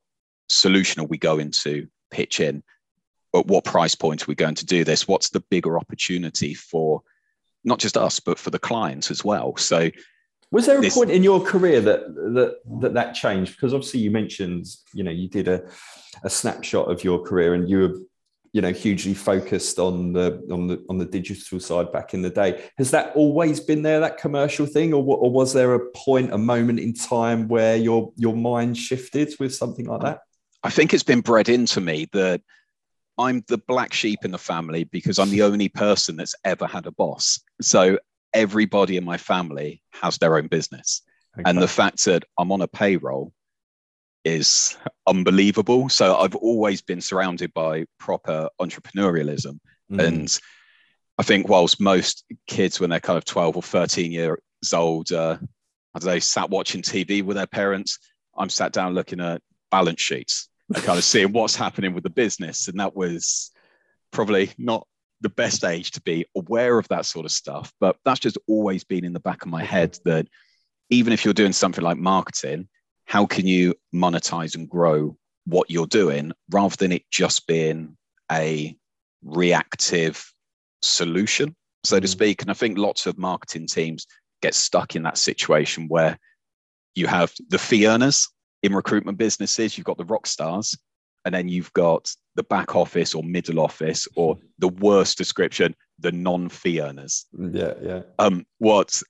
solution 0.50 1.02
are 1.02 1.08
we 1.08 1.18
going 1.18 1.52
to 1.64 1.88
pitch 2.12 2.40
in? 2.40 2.64
At 3.36 3.48
what 3.48 3.64
price 3.64 3.96
point 3.96 4.24
are 4.24 4.28
we 4.28 4.36
going 4.36 4.56
to 4.56 4.66
do 4.66 4.84
this? 4.84 5.08
What's 5.08 5.30
the 5.30 5.44
bigger 5.50 5.78
opportunity 5.78 6.54
for 6.54 7.02
not 7.63 7.80
just 7.80 7.98
us, 7.98 8.19
but 8.19 8.39
for 8.39 8.50
the 8.50 8.60
clients 8.60 9.12
as 9.12 9.24
well? 9.24 9.56
So, 9.57 9.89
was 10.51 10.68
there 10.68 10.77
a 10.77 10.81
this, 10.81 10.94
point 10.94 11.10
in 11.10 11.24
your 11.24 11.42
career 11.42 11.81
that, 11.81 12.13
that 12.15 12.57
that 12.81 12.94
that 12.94 13.13
changed? 13.13 13.56
Because 13.56 13.74
obviously 13.74 14.01
you 14.01 14.12
mentioned, 14.12 14.68
you 14.94 15.04
know, 15.04 15.12
you 15.12 15.27
did 15.27 15.48
a, 15.48 15.63
a 16.24 16.30
snapshot 16.30 16.92
of 16.92 17.04
your 17.04 17.24
career 17.24 17.56
and 17.56 17.68
you 17.68 17.80
were, 17.80 18.00
you 18.51 18.62
know, 18.62 18.71
hugely 18.71 19.15
focused 19.15 19.80
on 19.80 20.13
the 20.13 20.45
on 20.51 20.68
the 20.68 20.86
on 20.89 21.00
the 21.00 21.06
digital 21.06 21.60
side 21.60 21.92
back 21.92 22.13
in 22.13 22.21
the 22.21 22.30
day. 22.30 22.63
Has 22.77 22.92
that 22.92 23.15
always 23.15 23.60
been 23.60 23.81
there, 23.81 24.00
that 24.00 24.19
commercial 24.19 24.68
thing, 24.68 24.94
or 24.94 25.04
or 25.04 25.31
was 25.31 25.54
there 25.54 25.74
a 25.74 25.89
point, 25.92 26.31
a 26.31 26.38
moment 26.38 26.80
in 26.80 26.94
time 26.94 27.48
where 27.48 27.75
your 27.75 28.12
your 28.16 28.36
mind 28.36 28.77
shifted 28.77 29.33
with 29.39 29.56
something 29.56 29.86
like 29.86 30.01
that? 30.01 30.19
I 30.64 30.69
think 30.69 30.94
it's 30.94 31.04
been 31.04 31.21
bred 31.21 31.49
into 31.49 31.81
me 31.81 32.07
that 32.14 32.42
I'm 33.18 33.44
the 33.48 33.58
black 33.58 33.94
sheep 33.94 34.20
in 34.24 34.32
the 34.32 34.38
family 34.38 34.86
because 34.86 35.20
I'm 35.20 35.30
the 35.30 35.44
only 35.44 35.70
person 35.70 36.16
that's 36.16 36.36
ever 36.44 36.66
had 36.66 36.88
a 36.88 36.92
boss. 36.92 37.40
So 37.62 38.00
everybody 38.34 38.98
in 38.98 39.06
my 39.06 39.18
family 39.18 39.82
has 40.02 40.18
their 40.18 40.38
own 40.38 40.48
business. 40.48 41.02
Okay. 41.40 41.50
And 41.50 41.62
the 41.62 41.68
fact 41.68 42.04
that 42.06 42.24
I'm 42.38 42.52
on 42.52 42.62
a 42.62 42.68
payroll 42.68 43.32
is 44.24 44.78
unbelievable. 45.08 45.90
So 45.90 46.16
I've 46.16 46.36
always 46.36 46.82
been 46.82 47.02
surrounded 47.02 47.54
by 47.54 47.86
proper 48.00 48.50
entrepreneurialism. 48.60 49.60
Mm. 49.92 50.04
And 50.04 50.40
I 51.18 51.24
think 51.24 51.48
whilst 51.48 51.80
most 51.80 52.24
kids, 52.48 52.80
when 52.80 52.90
they're 52.90 53.00
kind 53.00 53.18
of 53.18 53.26
12 53.26 53.58
or 53.58 53.62
13 53.62 54.12
years 54.12 54.40
old, 54.74 55.12
uh, 55.12 55.38
I 55.94 56.00
don't 56.00 56.14
know, 56.14 56.20
sat 56.20 56.50
watching 56.50 56.82
TV 56.82 57.24
with 57.24 57.38
their 57.38 57.48
parents, 57.48 58.00
I'm 58.36 58.50
sat 58.50 58.72
down 58.72 58.96
looking 58.96 59.20
at 59.20 59.42
balance 59.70 60.02
sheets 60.02 60.50
and 60.74 60.84
kind 60.84 60.98
of 60.98 61.04
seeing 61.04 61.32
what's 61.32 61.56
happening 61.56 61.94
with 61.94 62.04
the 62.04 62.10
business. 62.10 62.68
And 62.68 62.80
that 62.80 62.96
was 62.96 63.52
probably 64.12 64.52
not 64.58 64.88
the 65.22 65.30
best 65.30 65.64
age 65.64 65.92
to 65.92 66.02
be 66.02 66.26
aware 66.36 66.78
of 66.78 66.88
that 66.90 67.06
sort 67.06 67.26
of 67.26 67.32
stuff. 67.32 67.74
But 67.80 67.98
that's 68.06 68.20
just 68.20 68.38
always 68.48 68.84
been 68.84 69.06
in 69.06 69.14
the 69.14 69.20
back 69.20 69.44
of 69.44 69.50
my 69.50 69.64
head 69.64 69.98
that 70.06 70.28
even 70.90 71.14
if 71.14 71.26
you're 71.26 71.34
doing 71.34 71.54
something 71.54 71.84
like 71.84 71.98
marketing, 71.98 72.68
how 73.06 73.26
can 73.26 73.48
you 73.48 73.74
monetize 73.94 74.56
and 74.56 74.70
grow 74.70 75.18
what 75.46 75.70
you're 75.70 75.88
doing 75.88 76.32
rather 76.52 76.76
than 76.76 76.92
it 76.92 77.04
just 77.12 77.48
being 77.48 77.98
a 78.32 78.76
reactive 79.24 80.32
solution, 80.82 81.56
so 81.84 82.00
to 82.00 82.08
mm. 82.08 82.12
speak? 82.12 82.42
And 82.42 82.52
I 82.52 82.54
think 82.54 82.78
lots 82.78 83.06
of 83.06 83.18
marketing 83.18 83.68
teams 83.68 84.06
get 84.42 84.54
stuck 84.54 84.96
in 84.96 85.04
that 85.04 85.18
situation 85.18 85.88
where 85.88 86.18
you 86.96 87.08
have 87.08 87.34
the 87.50 87.58
fee 87.58 87.88
earners 87.88 88.30
in 88.64 88.74
recruitment 88.74 89.18
businesses, 89.18 89.78
you've 89.78 89.86
got 89.86 89.98
the 89.98 90.06
rock 90.06 90.26
stars, 90.26 90.76
and 91.26 91.34
then 91.34 91.48
you've 91.48 91.72
got 91.74 92.14
the 92.36 92.44
back 92.44 92.76
office 92.76 93.14
or 93.14 93.24
middle 93.24 93.60
office 93.60 94.08
or 94.16 94.38
the 94.60 94.68
worst 94.68 95.18
description 95.18 95.76
the 96.00 96.12
non-fee 96.12 96.82
earners 96.82 97.26
yeah 97.38 97.74
yeah 97.82 98.02
um, 98.20 98.46
what 98.58 99.02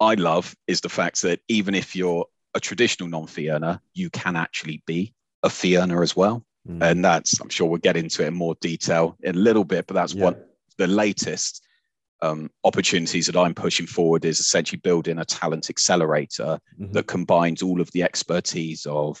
i 0.00 0.14
love 0.14 0.54
is 0.66 0.80
the 0.80 0.88
fact 0.88 1.22
that 1.22 1.40
even 1.48 1.74
if 1.74 1.96
you're 1.96 2.26
a 2.54 2.60
traditional 2.60 3.08
non-fee 3.08 3.50
earner 3.50 3.80
you 3.94 4.08
can 4.10 4.36
actually 4.36 4.82
be 4.86 5.12
a 5.42 5.50
fee 5.50 5.76
earner 5.76 6.02
as 6.02 6.14
well 6.14 6.44
mm. 6.68 6.82
and 6.82 7.04
that's 7.04 7.40
i'm 7.40 7.48
sure 7.48 7.68
we'll 7.68 7.78
get 7.78 7.96
into 7.96 8.22
it 8.22 8.28
in 8.28 8.34
more 8.34 8.54
detail 8.60 9.16
in 9.22 9.34
a 9.34 9.38
little 9.38 9.64
bit 9.64 9.86
but 9.86 9.94
that's 9.94 10.14
yeah. 10.14 10.24
what 10.24 10.48
the 10.78 10.86
latest 10.86 11.61
um, 12.22 12.50
opportunities 12.64 13.26
that 13.26 13.36
I'm 13.36 13.54
pushing 13.54 13.86
forward 13.86 14.24
is 14.24 14.40
essentially 14.40 14.78
building 14.78 15.18
a 15.18 15.24
talent 15.24 15.68
accelerator 15.68 16.58
mm-hmm. 16.80 16.92
that 16.92 17.08
combines 17.08 17.62
all 17.62 17.80
of 17.80 17.90
the 17.92 18.02
expertise 18.02 18.86
of 18.86 19.20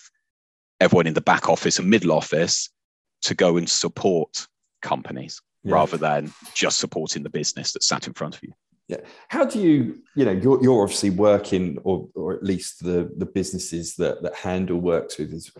everyone 0.80 1.06
in 1.06 1.14
the 1.14 1.20
back 1.20 1.48
office 1.48 1.78
and 1.78 1.90
middle 1.90 2.12
office 2.12 2.70
to 3.22 3.34
go 3.34 3.56
and 3.56 3.68
support 3.68 4.46
companies 4.80 5.40
yeah. 5.64 5.74
rather 5.74 5.96
than 5.96 6.32
just 6.54 6.78
supporting 6.78 7.22
the 7.22 7.30
business 7.30 7.72
that 7.72 7.82
sat 7.82 8.06
in 8.06 8.14
front 8.14 8.36
of 8.36 8.42
you. 8.42 8.52
Yeah. 8.88 8.98
How 9.28 9.44
do 9.44 9.60
you, 9.60 10.02
you 10.16 10.24
know, 10.24 10.32
you're, 10.32 10.62
you're 10.62 10.82
obviously 10.82 11.10
working, 11.10 11.78
or, 11.84 12.08
or 12.14 12.34
at 12.34 12.42
least 12.42 12.82
the, 12.84 13.10
the 13.16 13.26
businesses 13.26 13.94
that, 13.96 14.22
that 14.22 14.34
Handle 14.34 14.78
works 14.78 15.18
with 15.18 15.32
is, 15.32 15.50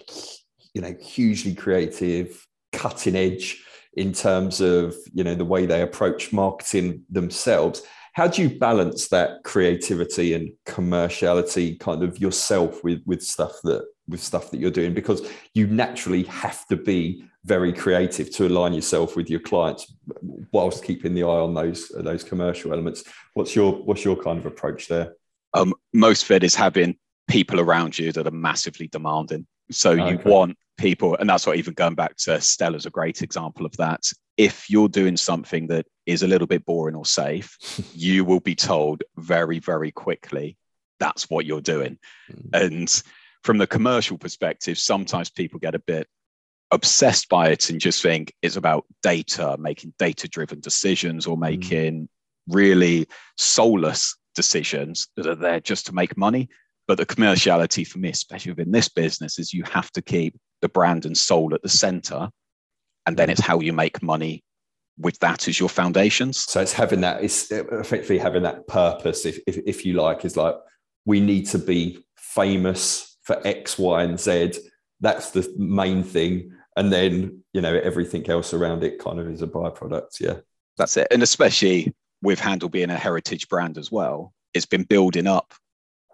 you 0.75 0.81
know, 0.81 0.95
hugely 1.01 1.55
creative, 1.55 2.47
cutting 2.73 3.17
edge 3.17 3.65
in 3.95 4.13
terms 4.13 4.61
of, 4.61 4.95
you 5.13 5.25
know, 5.25 5.35
the 5.35 5.45
way 5.45 5.67
they 5.67 5.83
approach 5.83 6.33
marketing 6.33 7.05
themselves. 7.11 7.83
How 8.15 8.29
do 8.29 8.43
you 8.43 8.59
balance 8.59 9.09
that 9.09 9.43
creativity 9.43 10.35
and 10.35 10.53
commerciality 10.67 11.79
kind 11.79 12.03
of 12.03 12.19
yourself 12.19 12.85
with, 12.85 13.03
with 13.07 13.23
stuff 13.23 13.53
that, 13.65 13.87
with 14.09 14.21
stuff 14.21 14.51
that 14.51 14.59
you're 14.59 14.71
doing? 14.71 14.95
Because 14.95 15.27
you 15.55 15.67
naturally 15.67 16.25
have 16.25 16.67
to 16.67 16.77
be 16.77 17.25
very 17.45 17.73
creative 17.73 18.31
to 18.31 18.47
align 18.47 18.73
yourself 18.73 19.17
with 19.17 19.29
your 19.29 19.41
clients 19.41 19.93
whilst 20.53 20.85
keeping 20.85 21.15
the 21.15 21.25
eye 21.25 21.27
on 21.27 21.55
those 21.55 21.89
those 21.89 22.23
commercial 22.23 22.73
elements 22.73 23.05
what's 23.35 23.57
your 23.57 23.73
what's 23.85 24.05
your 24.05 24.17
kind 24.17 24.39
of 24.39 24.47
approach 24.47 24.89
there 24.89 25.15
um, 25.55 25.75
most 25.93 26.31
it 26.31 26.45
is 26.45 26.55
having 26.55 26.97
people 27.29 27.61
around 27.61 27.99
you 27.99 28.13
that 28.13 28.27
are 28.27 28.33
massively 28.33 28.87
demanding 28.89 29.47
so 29.71 29.93
okay. 29.93 30.11
you 30.11 30.19
want 30.25 30.57
people 30.79 31.17
and 31.17 31.29
that's 31.29 31.47
what 31.47 31.57
even 31.57 31.75
going 31.75 31.95
back 31.95 32.17
to 32.17 32.41
stella's 32.41 32.87
a 32.87 32.91
great 32.91 33.23
example 33.23 33.67
of 33.67 33.77
that 33.77 34.01
if 34.37 34.69
you're 34.71 34.89
doing 34.89 35.17
something 35.17 35.67
that 35.67 35.87
is 36.07 36.23
a 36.23 36.27
little 36.27 36.47
bit 36.47 36.65
boring 36.65 36.97
or 36.97 37.05
safe 37.05 37.57
you 37.95 38.25
will 38.25 38.41
be 38.41 38.55
told 38.55 39.03
very 39.17 39.59
very 39.59 39.93
quickly 39.93 40.57
that's 40.99 41.29
what 41.29 41.45
you're 41.45 41.61
doing 41.61 41.99
mm. 42.31 42.65
and 42.65 43.03
from 43.45 43.59
the 43.59 43.67
commercial 43.67 44.17
perspective 44.17 44.79
sometimes 44.79 45.31
people 45.31 45.59
get 45.59 45.75
a 45.75 45.81
bit 45.81 46.07
obsessed 46.73 47.29
by 47.29 47.51
it 47.51 47.71
and 47.71 47.81
just 47.81 48.03
think 48.03 48.33
it's 48.43 48.57
about 48.57 48.87
data, 49.03 49.57
making 49.59 49.93
data 49.99 50.27
driven 50.27 50.59
decisions 50.59 51.27
or 51.27 51.37
mm. 51.37 51.41
making 51.41 52.03
mm. 52.03 52.09
really 52.49 53.07
soulless 53.37 54.17
decisions 54.35 55.09
that 55.17 55.27
are 55.27 55.37
there 55.37 55.61
just 55.61 55.87
to 55.87 55.95
make 55.95 56.17
money. 56.17 56.49
But 56.89 56.99
the 56.99 57.07
commerciality 57.07 57.87
for 57.87 57.99
me, 57.99 58.11
especially 58.11 58.53
within 58.53 58.73
this 58.73 58.89
business, 58.89 59.39
is 59.39 59.55
you 59.55 59.65
have 59.65 59.91
to 59.93 60.03
keep 60.03 60.37
the 60.61 60.69
brand 60.69 61.07
and 61.07 61.17
soul 61.17 61.55
at 61.55 61.63
the 61.63 61.69
center. 61.69 62.29
And 63.07 63.17
then 63.17 63.31
it's 63.31 63.41
how 63.41 63.61
you 63.61 63.73
make 63.73 64.03
money 64.03 64.43
with 64.99 65.19
that 65.21 65.49
as 65.49 65.59
your 65.59 65.69
foundations. 65.69 66.45
So 66.45 66.61
it's 66.61 66.73
having 66.73 67.01
that, 67.01 67.23
it's 67.23 67.51
effectively 67.51 68.19
having 68.19 68.43
that 68.43 68.67
purpose, 68.67 69.25
if, 69.25 69.39
if, 69.47 69.59
if 69.65 69.87
you 69.87 69.95
like, 69.95 70.25
is 70.25 70.37
like, 70.37 70.57
we 71.05 71.21
need 71.21 71.47
to 71.47 71.59
be 71.59 72.05
famous 72.17 73.19
for 73.23 73.41
X, 73.47 73.79
Y, 73.79 74.03
and 74.03 74.19
Z. 74.19 74.53
That's 75.01 75.31
the 75.31 75.53
main 75.57 76.03
thing 76.05 76.53
and 76.77 76.93
then 76.93 77.43
you 77.53 77.61
know 77.61 77.79
everything 77.83 78.29
else 78.29 78.55
around 78.55 78.83
it 78.83 78.99
kind 78.99 79.19
of 79.19 79.29
is 79.29 79.43
a 79.43 79.47
byproduct 79.47 80.21
yeah 80.21 80.37
that's 80.77 80.97
it 80.97 81.07
and 81.11 81.23
especially 81.23 81.93
with 82.23 82.39
handle 82.39 82.69
being 82.69 82.91
a 82.91 82.97
heritage 82.97 83.49
brand 83.49 83.79
as 83.79 83.91
well 83.91 84.33
it's 84.55 84.67
been 84.67 84.85
building 84.85 85.27
up 85.27 85.55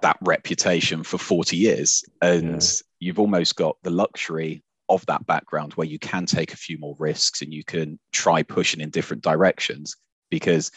that 0.02 0.16
reputation 0.22 1.02
for 1.02 1.18
40 1.18 1.56
years 1.56 2.04
and 2.22 2.62
yeah. 2.62 2.68
you've 3.00 3.18
almost 3.18 3.56
got 3.56 3.76
the 3.82 3.90
luxury 3.90 4.62
of 4.88 5.04
that 5.06 5.26
background 5.26 5.74
where 5.74 5.86
you 5.86 5.98
can 5.98 6.24
take 6.24 6.52
a 6.52 6.56
few 6.56 6.78
more 6.78 6.96
risks 6.98 7.42
and 7.42 7.52
you 7.52 7.64
can 7.64 7.98
try 8.12 8.42
pushing 8.42 8.80
in 8.80 8.90
different 8.90 9.22
directions 9.22 9.96
because 10.30 10.70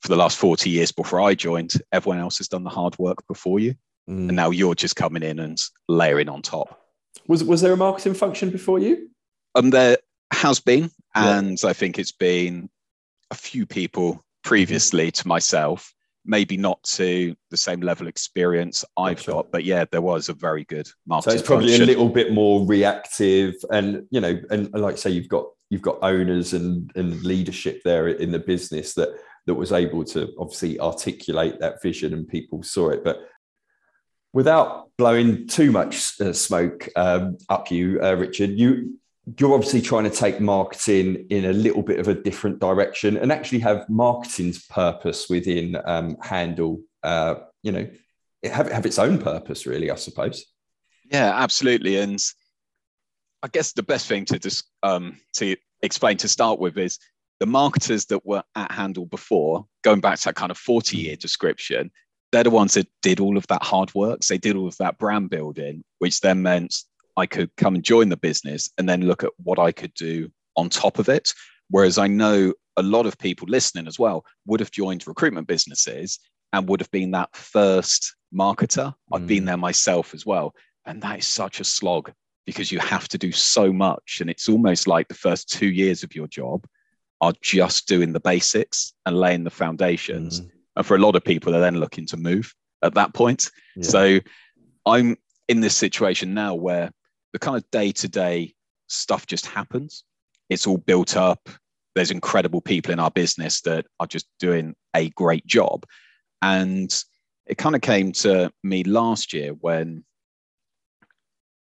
for 0.00 0.08
the 0.08 0.16
last 0.16 0.38
40 0.38 0.68
years 0.68 0.92
before 0.92 1.20
I 1.20 1.34
joined, 1.34 1.72
everyone 1.92 2.18
else 2.18 2.38
has 2.38 2.48
done 2.48 2.64
the 2.64 2.70
hard 2.70 2.98
work 2.98 3.26
before 3.26 3.58
you. 3.58 3.74
Mm. 4.08 4.28
And 4.28 4.36
now 4.36 4.50
you're 4.50 4.74
just 4.74 4.96
coming 4.96 5.22
in 5.22 5.38
and 5.38 5.58
layering 5.88 6.28
on 6.28 6.42
top. 6.42 6.78
Was 7.26 7.42
was 7.42 7.62
there 7.62 7.72
a 7.72 7.76
marketing 7.76 8.12
function 8.12 8.50
before 8.50 8.78
you? 8.78 9.08
Um, 9.54 9.70
there 9.70 9.96
has 10.30 10.60
been, 10.60 10.90
and 11.14 11.62
yeah. 11.62 11.70
I 11.70 11.72
think 11.72 11.98
it's 11.98 12.12
been 12.12 12.68
a 13.30 13.34
few 13.34 13.64
people 13.64 14.22
previously 14.42 15.10
to 15.12 15.28
myself, 15.28 15.94
maybe 16.24 16.56
not 16.56 16.82
to 16.82 17.34
the 17.50 17.56
same 17.56 17.80
level 17.80 18.06
of 18.06 18.08
experience 18.08 18.84
I've 18.96 19.18
gotcha. 19.18 19.30
got, 19.32 19.52
but 19.52 19.64
yeah, 19.64 19.84
there 19.90 20.00
was 20.00 20.28
a 20.28 20.34
very 20.34 20.64
good 20.64 20.88
marketing. 21.06 21.30
So 21.30 21.38
it's 21.38 21.46
probably 21.46 21.68
function. 21.68 21.82
a 21.82 21.86
little 21.86 22.08
bit 22.08 22.32
more 22.32 22.66
reactive, 22.66 23.54
and 23.70 24.06
you 24.10 24.20
know, 24.20 24.38
and, 24.50 24.72
like 24.72 24.94
I 24.94 24.96
say, 24.96 25.10
you've 25.10 25.28
got 25.28 25.46
you've 25.70 25.82
got 25.82 25.98
owners 26.02 26.52
and 26.52 26.90
and 26.94 27.22
leadership 27.22 27.82
there 27.84 28.08
in 28.08 28.32
the 28.32 28.38
business 28.38 28.94
that 28.94 29.10
that 29.46 29.54
was 29.54 29.72
able 29.72 30.04
to 30.04 30.32
obviously 30.38 30.80
articulate 30.80 31.60
that 31.60 31.82
vision, 31.82 32.12
and 32.12 32.26
people 32.28 32.62
saw 32.62 32.90
it, 32.90 33.04
but 33.04 33.18
without 34.32 34.90
blowing 34.98 35.46
too 35.46 35.70
much 35.70 36.20
uh, 36.20 36.32
smoke 36.32 36.88
um, 36.96 37.38
up 37.48 37.70
you, 37.70 38.00
uh, 38.02 38.14
Richard, 38.14 38.50
you 38.50 38.98
you're 39.38 39.54
obviously 39.54 39.80
trying 39.80 40.04
to 40.04 40.10
take 40.10 40.40
marketing 40.40 41.26
in 41.30 41.46
a 41.46 41.52
little 41.52 41.82
bit 41.82 41.98
of 41.98 42.08
a 42.08 42.14
different 42.14 42.58
direction 42.58 43.16
and 43.16 43.32
actually 43.32 43.60
have 43.60 43.88
marketing's 43.88 44.66
purpose 44.66 45.28
within 45.30 45.76
um, 45.86 46.16
Handle, 46.22 46.82
uh, 47.02 47.36
you 47.62 47.72
know, 47.72 47.88
have, 48.44 48.70
have 48.70 48.84
its 48.84 48.98
own 48.98 49.18
purpose, 49.18 49.66
really, 49.66 49.90
I 49.90 49.94
suppose. 49.94 50.44
Yeah, 51.10 51.32
absolutely. 51.34 51.98
And 51.98 52.22
I 53.42 53.48
guess 53.48 53.72
the 53.72 53.82
best 53.82 54.06
thing 54.08 54.26
to 54.26 54.38
just 54.38 54.70
um, 54.82 55.18
to 55.36 55.56
explain 55.82 56.16
to 56.18 56.28
start 56.28 56.58
with 56.58 56.76
is 56.76 56.98
the 57.40 57.46
marketers 57.46 58.06
that 58.06 58.24
were 58.26 58.42
at 58.54 58.72
Handle 58.72 59.06
before, 59.06 59.66
going 59.82 60.00
back 60.00 60.18
to 60.18 60.24
that 60.26 60.36
kind 60.36 60.50
of 60.50 60.58
40 60.58 60.96
year 60.96 61.16
description, 61.16 61.90
they're 62.30 62.44
the 62.44 62.50
ones 62.50 62.74
that 62.74 62.88
did 63.02 63.20
all 63.20 63.36
of 63.36 63.46
that 63.46 63.62
hard 63.62 63.94
work. 63.94 64.22
So 64.22 64.34
they 64.34 64.38
did 64.38 64.56
all 64.56 64.68
of 64.68 64.76
that 64.78 64.98
brand 64.98 65.30
building, 65.30 65.82
which 65.98 66.20
then 66.20 66.42
meant 66.42 66.74
I 67.16 67.26
could 67.26 67.50
come 67.56 67.74
and 67.74 67.84
join 67.84 68.08
the 68.08 68.16
business 68.16 68.70
and 68.78 68.88
then 68.88 69.02
look 69.02 69.24
at 69.24 69.30
what 69.42 69.58
I 69.58 69.72
could 69.72 69.94
do 69.94 70.30
on 70.56 70.68
top 70.68 70.98
of 70.98 71.08
it. 71.08 71.32
Whereas 71.70 71.98
I 71.98 72.06
know 72.06 72.52
a 72.76 72.82
lot 72.82 73.06
of 73.06 73.18
people 73.18 73.46
listening 73.48 73.86
as 73.86 73.98
well 73.98 74.24
would 74.46 74.60
have 74.60 74.70
joined 74.70 75.06
recruitment 75.06 75.46
businesses 75.46 76.18
and 76.52 76.68
would 76.68 76.80
have 76.80 76.90
been 76.90 77.12
that 77.12 77.34
first 77.34 78.14
marketer. 78.34 78.86
Mm. 78.86 78.94
I've 79.12 79.26
been 79.26 79.44
mm. 79.44 79.46
there 79.46 79.56
myself 79.56 80.14
as 80.14 80.26
well. 80.26 80.54
And 80.86 81.02
that 81.02 81.20
is 81.20 81.26
such 81.26 81.60
a 81.60 81.64
slog 81.64 82.12
because 82.46 82.70
you 82.70 82.78
have 82.78 83.08
to 83.08 83.18
do 83.18 83.32
so 83.32 83.72
much. 83.72 84.18
And 84.20 84.28
it's 84.28 84.48
almost 84.48 84.86
like 84.86 85.08
the 85.08 85.14
first 85.14 85.48
two 85.48 85.68
years 85.68 86.02
of 86.02 86.14
your 86.14 86.26
job 86.26 86.66
are 87.20 87.32
just 87.42 87.88
doing 87.88 88.12
the 88.12 88.20
basics 88.20 88.92
and 89.06 89.16
laying 89.16 89.44
the 89.44 89.50
foundations. 89.50 90.40
Mm. 90.40 90.50
And 90.76 90.86
for 90.86 90.96
a 90.96 91.00
lot 91.00 91.16
of 91.16 91.24
people, 91.24 91.52
they're 91.52 91.60
then 91.60 91.80
looking 91.80 92.06
to 92.06 92.16
move 92.16 92.54
at 92.82 92.94
that 92.94 93.14
point. 93.14 93.50
Yeah. 93.76 93.88
So 93.88 94.20
I'm 94.84 95.16
in 95.48 95.60
this 95.60 95.76
situation 95.76 96.34
now 96.34 96.54
where 96.54 96.90
the 97.34 97.38
kind 97.40 97.56
of 97.56 97.70
day 97.70 97.92
to 97.92 98.08
day 98.08 98.54
stuff 98.86 99.26
just 99.26 99.44
happens. 99.44 100.04
It's 100.48 100.66
all 100.66 100.78
built 100.78 101.16
up. 101.16 101.50
There's 101.94 102.12
incredible 102.12 102.60
people 102.60 102.92
in 102.92 103.00
our 103.00 103.10
business 103.10 103.60
that 103.62 103.86
are 104.00 104.06
just 104.06 104.26
doing 104.38 104.74
a 104.94 105.10
great 105.10 105.44
job. 105.44 105.84
And 106.40 106.94
it 107.46 107.58
kind 107.58 107.74
of 107.74 107.82
came 107.82 108.12
to 108.12 108.50
me 108.62 108.84
last 108.84 109.32
year 109.32 109.50
when, 109.50 110.04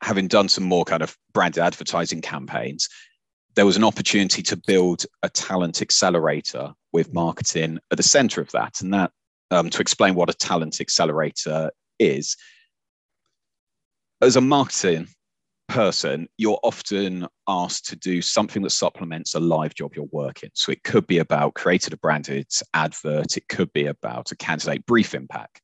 having 0.04 0.28
done 0.28 0.50
some 0.50 0.66
more 0.66 0.84
kind 0.84 1.02
of 1.02 1.18
branded 1.34 1.64
advertising 1.64 2.22
campaigns, 2.22 2.90
there 3.56 3.66
was 3.66 3.78
an 3.78 3.84
opportunity 3.84 4.44
to 4.44 4.58
build 4.58 5.06
a 5.24 5.30
talent 5.30 5.82
accelerator 5.82 6.74
with 6.92 7.14
marketing 7.14 7.80
at 7.92 7.98
the 7.98 8.04
center 8.04 8.42
of 8.42 8.52
that. 8.52 8.82
And 8.82 8.94
that, 8.94 9.12
um, 9.52 9.70
to 9.70 9.82
explain 9.82 10.16
what 10.16 10.30
a 10.30 10.34
talent 10.34 10.82
accelerator 10.82 11.72
is, 11.98 12.36
as 14.22 14.36
a 14.36 14.42
marketing 14.42 15.08
person, 15.68 16.28
you're 16.38 16.60
often 16.64 17.28
asked 17.48 17.86
to 17.88 17.96
do 17.96 18.22
something 18.22 18.62
that 18.64 18.72
supplements 18.72 19.34
a 19.34 19.40
live 19.40 19.74
job 19.76 19.94
you're 19.96 20.08
working. 20.12 20.50
So 20.54 20.72
it 20.72 20.84
could 20.84 21.08
be 21.08 21.20
about 21.20 21.56
creating 21.56 21.94
a 21.94 21.98
branded 21.98 22.48
advert, 22.74 23.38
it 23.38 23.48
could 23.48 23.72
be 23.74 23.86
about 23.86 24.32
a 24.32 24.36
candidate 24.36 24.86
briefing 24.86 25.28
pack, 25.28 25.62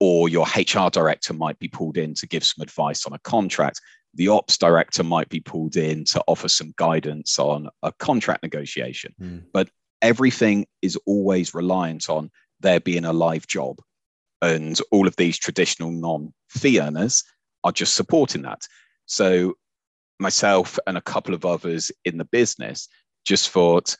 or 0.00 0.28
your 0.28 0.46
HR 0.56 0.90
director 0.90 1.34
might 1.34 1.58
be 1.58 1.68
pulled 1.68 1.96
in 1.96 2.14
to 2.14 2.26
give 2.26 2.44
some 2.44 2.62
advice 2.62 3.06
on 3.06 3.12
a 3.12 3.18
contract. 3.20 3.80
The 4.14 4.28
ops 4.28 4.56
director 4.56 5.02
might 5.02 5.28
be 5.28 5.40
pulled 5.40 5.76
in 5.76 6.04
to 6.06 6.22
offer 6.26 6.48
some 6.48 6.72
guidance 6.76 7.38
on 7.38 7.68
a 7.82 7.92
contract 7.92 8.42
negotiation. 8.42 9.14
Mm. 9.20 9.44
But 9.52 9.68
everything 10.02 10.66
is 10.82 10.96
always 11.06 11.54
reliant 11.54 12.08
on 12.08 12.30
there 12.60 12.80
being 12.80 13.04
a 13.04 13.12
live 13.12 13.46
job. 13.46 13.80
And 14.40 14.78
all 14.92 15.08
of 15.08 15.16
these 15.16 15.38
traditional 15.38 15.90
non 15.90 16.32
fee 16.48 16.80
earners 16.80 17.24
are 17.64 17.72
just 17.72 17.94
supporting 17.94 18.42
that. 18.42 18.62
So 19.08 19.54
myself 20.20 20.78
and 20.86 20.96
a 20.96 21.02
couple 21.02 21.34
of 21.34 21.44
others 21.44 21.90
in 22.04 22.18
the 22.18 22.24
business 22.24 22.88
just 23.24 23.50
thought, 23.50 23.96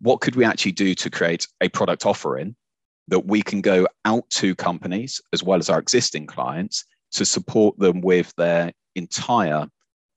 what 0.00 0.20
could 0.20 0.36
we 0.36 0.44
actually 0.44 0.72
do 0.72 0.94
to 0.96 1.10
create 1.10 1.46
a 1.60 1.68
product 1.68 2.04
offering 2.04 2.56
that 3.08 3.26
we 3.26 3.42
can 3.42 3.60
go 3.60 3.86
out 4.04 4.28
to 4.30 4.54
companies 4.54 5.20
as 5.32 5.42
well 5.42 5.58
as 5.58 5.68
our 5.68 5.78
existing 5.78 6.26
clients 6.26 6.84
to 7.12 7.24
support 7.24 7.78
them 7.78 8.00
with 8.00 8.32
their 8.36 8.72
entire 8.94 9.66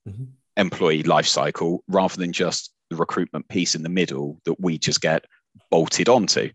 mm-hmm. 0.08 0.24
employee 0.56 1.02
lifecycle 1.02 1.80
rather 1.88 2.16
than 2.16 2.32
just 2.32 2.72
the 2.90 2.96
recruitment 2.96 3.48
piece 3.48 3.74
in 3.74 3.82
the 3.82 3.88
middle 3.88 4.40
that 4.44 4.60
we 4.60 4.78
just 4.78 5.00
get 5.00 5.24
bolted 5.70 6.08
onto. 6.08 6.50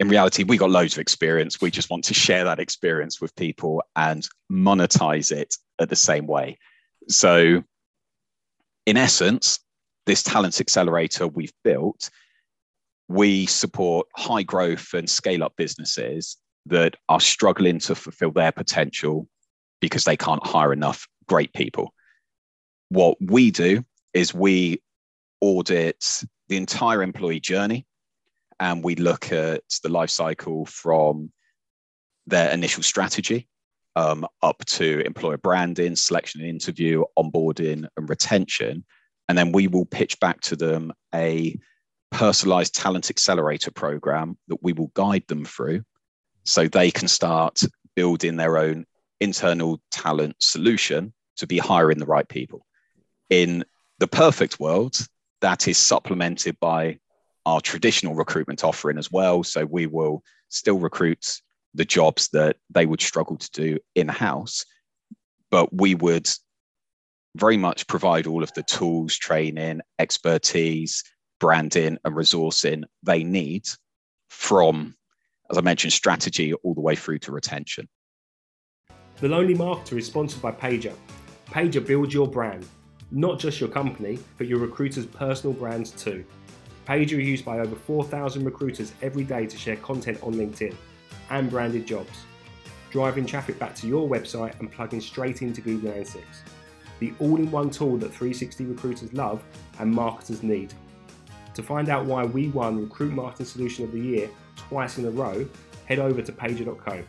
In 0.00 0.08
reality, 0.08 0.44
we 0.44 0.56
got 0.56 0.70
loads 0.70 0.94
of 0.94 0.98
experience. 0.98 1.60
We 1.60 1.70
just 1.70 1.90
want 1.90 2.04
to 2.04 2.14
share 2.14 2.44
that 2.44 2.58
experience 2.58 3.20
with 3.20 3.36
people 3.36 3.82
and 3.94 4.26
monetize 4.50 5.30
it 5.30 5.54
at 5.78 5.90
the 5.90 5.96
same 5.96 6.26
way. 6.26 6.58
So, 7.08 7.62
in 8.86 8.96
essence, 8.96 9.60
this 10.06 10.22
talent 10.22 10.58
accelerator 10.58 11.28
we've 11.28 11.52
built, 11.62 12.08
we 13.08 13.44
support 13.44 14.06
high 14.16 14.42
growth 14.42 14.94
and 14.94 15.08
scale 15.08 15.44
up 15.44 15.52
businesses 15.56 16.38
that 16.64 16.96
are 17.10 17.20
struggling 17.20 17.78
to 17.80 17.94
fulfill 17.94 18.30
their 18.30 18.52
potential 18.52 19.28
because 19.82 20.04
they 20.04 20.16
can't 20.16 20.44
hire 20.46 20.72
enough 20.72 21.06
great 21.28 21.52
people. 21.52 21.92
What 22.88 23.18
we 23.20 23.50
do 23.50 23.84
is 24.14 24.32
we 24.32 24.82
audit 25.42 26.22
the 26.48 26.56
entire 26.56 27.02
employee 27.02 27.40
journey 27.40 27.86
and 28.60 28.84
we 28.84 28.94
look 28.94 29.32
at 29.32 29.62
the 29.82 29.88
life 29.88 30.10
cycle 30.10 30.66
from 30.66 31.32
their 32.26 32.50
initial 32.50 32.82
strategy 32.82 33.48
um, 33.96 34.26
up 34.42 34.64
to 34.66 35.00
employer 35.04 35.38
branding, 35.38 35.96
selection 35.96 36.42
and 36.42 36.50
interview, 36.50 37.02
onboarding 37.18 37.88
and 37.96 38.08
retention. 38.08 38.84
And 39.28 39.36
then 39.36 39.52
we 39.52 39.66
will 39.66 39.86
pitch 39.86 40.20
back 40.20 40.40
to 40.42 40.56
them 40.56 40.92
a 41.14 41.58
personalized 42.10 42.74
talent 42.74 43.10
accelerator 43.10 43.70
program 43.70 44.36
that 44.48 44.62
we 44.62 44.72
will 44.72 44.90
guide 44.94 45.24
them 45.28 45.44
through 45.44 45.82
so 46.44 46.68
they 46.68 46.90
can 46.90 47.08
start 47.08 47.60
building 47.96 48.36
their 48.36 48.58
own 48.58 48.84
internal 49.20 49.80
talent 49.90 50.36
solution 50.38 51.12
to 51.36 51.46
be 51.46 51.58
hiring 51.58 51.98
the 51.98 52.06
right 52.06 52.28
people. 52.28 52.64
In 53.28 53.64
the 53.98 54.08
perfect 54.08 54.60
world, 54.60 54.96
that 55.40 55.68
is 55.68 55.78
supplemented 55.78 56.58
by 56.60 56.98
our 57.46 57.60
traditional 57.60 58.14
recruitment 58.14 58.64
offering 58.64 58.98
as 58.98 59.10
well. 59.10 59.42
So 59.42 59.64
we 59.64 59.86
will 59.86 60.22
still 60.48 60.78
recruit 60.78 61.40
the 61.74 61.84
jobs 61.84 62.28
that 62.32 62.56
they 62.68 62.86
would 62.86 63.00
struggle 63.00 63.36
to 63.36 63.50
do 63.52 63.78
in 63.94 64.08
house, 64.08 64.64
but 65.50 65.72
we 65.72 65.94
would 65.94 66.28
very 67.36 67.56
much 67.56 67.86
provide 67.86 68.26
all 68.26 68.42
of 68.42 68.52
the 68.54 68.62
tools, 68.64 69.16
training, 69.16 69.80
expertise, 69.98 71.04
branding, 71.38 71.96
and 72.04 72.14
resourcing 72.14 72.82
they 73.02 73.22
need 73.22 73.66
from, 74.28 74.94
as 75.50 75.58
I 75.58 75.60
mentioned, 75.60 75.92
strategy 75.92 76.52
all 76.52 76.74
the 76.74 76.80
way 76.80 76.96
through 76.96 77.18
to 77.20 77.32
retention. 77.32 77.88
The 79.20 79.28
Lonely 79.28 79.54
Marketer 79.54 79.98
is 79.98 80.06
sponsored 80.06 80.42
by 80.42 80.52
Paiger. 80.52 80.94
Paiger 81.46 81.86
builds 81.86 82.14
your 82.14 82.26
brand, 82.26 82.66
not 83.10 83.38
just 83.38 83.60
your 83.60 83.68
company, 83.68 84.18
but 84.38 84.46
your 84.46 84.58
recruiter's 84.58 85.06
personal 85.06 85.52
brands 85.52 85.90
too. 85.90 86.24
Paiger 86.86 87.20
is 87.20 87.28
used 87.28 87.44
by 87.44 87.60
over 87.60 87.76
4,000 87.76 88.44
recruiters 88.44 88.92
every 89.02 89.24
day 89.24 89.46
to 89.46 89.56
share 89.56 89.76
content 89.76 90.18
on 90.22 90.34
LinkedIn 90.34 90.74
and 91.30 91.50
branded 91.50 91.86
jobs, 91.86 92.24
driving 92.90 93.26
traffic 93.26 93.58
back 93.58 93.74
to 93.76 93.86
your 93.86 94.08
website 94.08 94.58
and 94.60 94.70
plugging 94.70 95.00
straight 95.00 95.42
into 95.42 95.60
Google 95.60 95.92
Analytics. 95.92 96.42
The 96.98 97.12
all 97.18 97.36
in 97.36 97.50
one 97.50 97.70
tool 97.70 97.96
that 97.98 98.08
360 98.08 98.64
recruiters 98.66 99.12
love 99.12 99.42
and 99.78 99.90
marketers 99.92 100.42
need. 100.42 100.74
To 101.54 101.62
find 101.62 101.88
out 101.88 102.04
why 102.04 102.24
we 102.24 102.48
won 102.48 102.80
Recruit 102.80 103.12
Marketing 103.12 103.46
Solution 103.46 103.84
of 103.84 103.92
the 103.92 104.00
Year 104.00 104.30
twice 104.56 104.98
in 104.98 105.06
a 105.06 105.10
row, 105.10 105.46
head 105.86 105.98
over 105.98 106.22
to 106.22 106.32
paiger.co. 106.32 107.02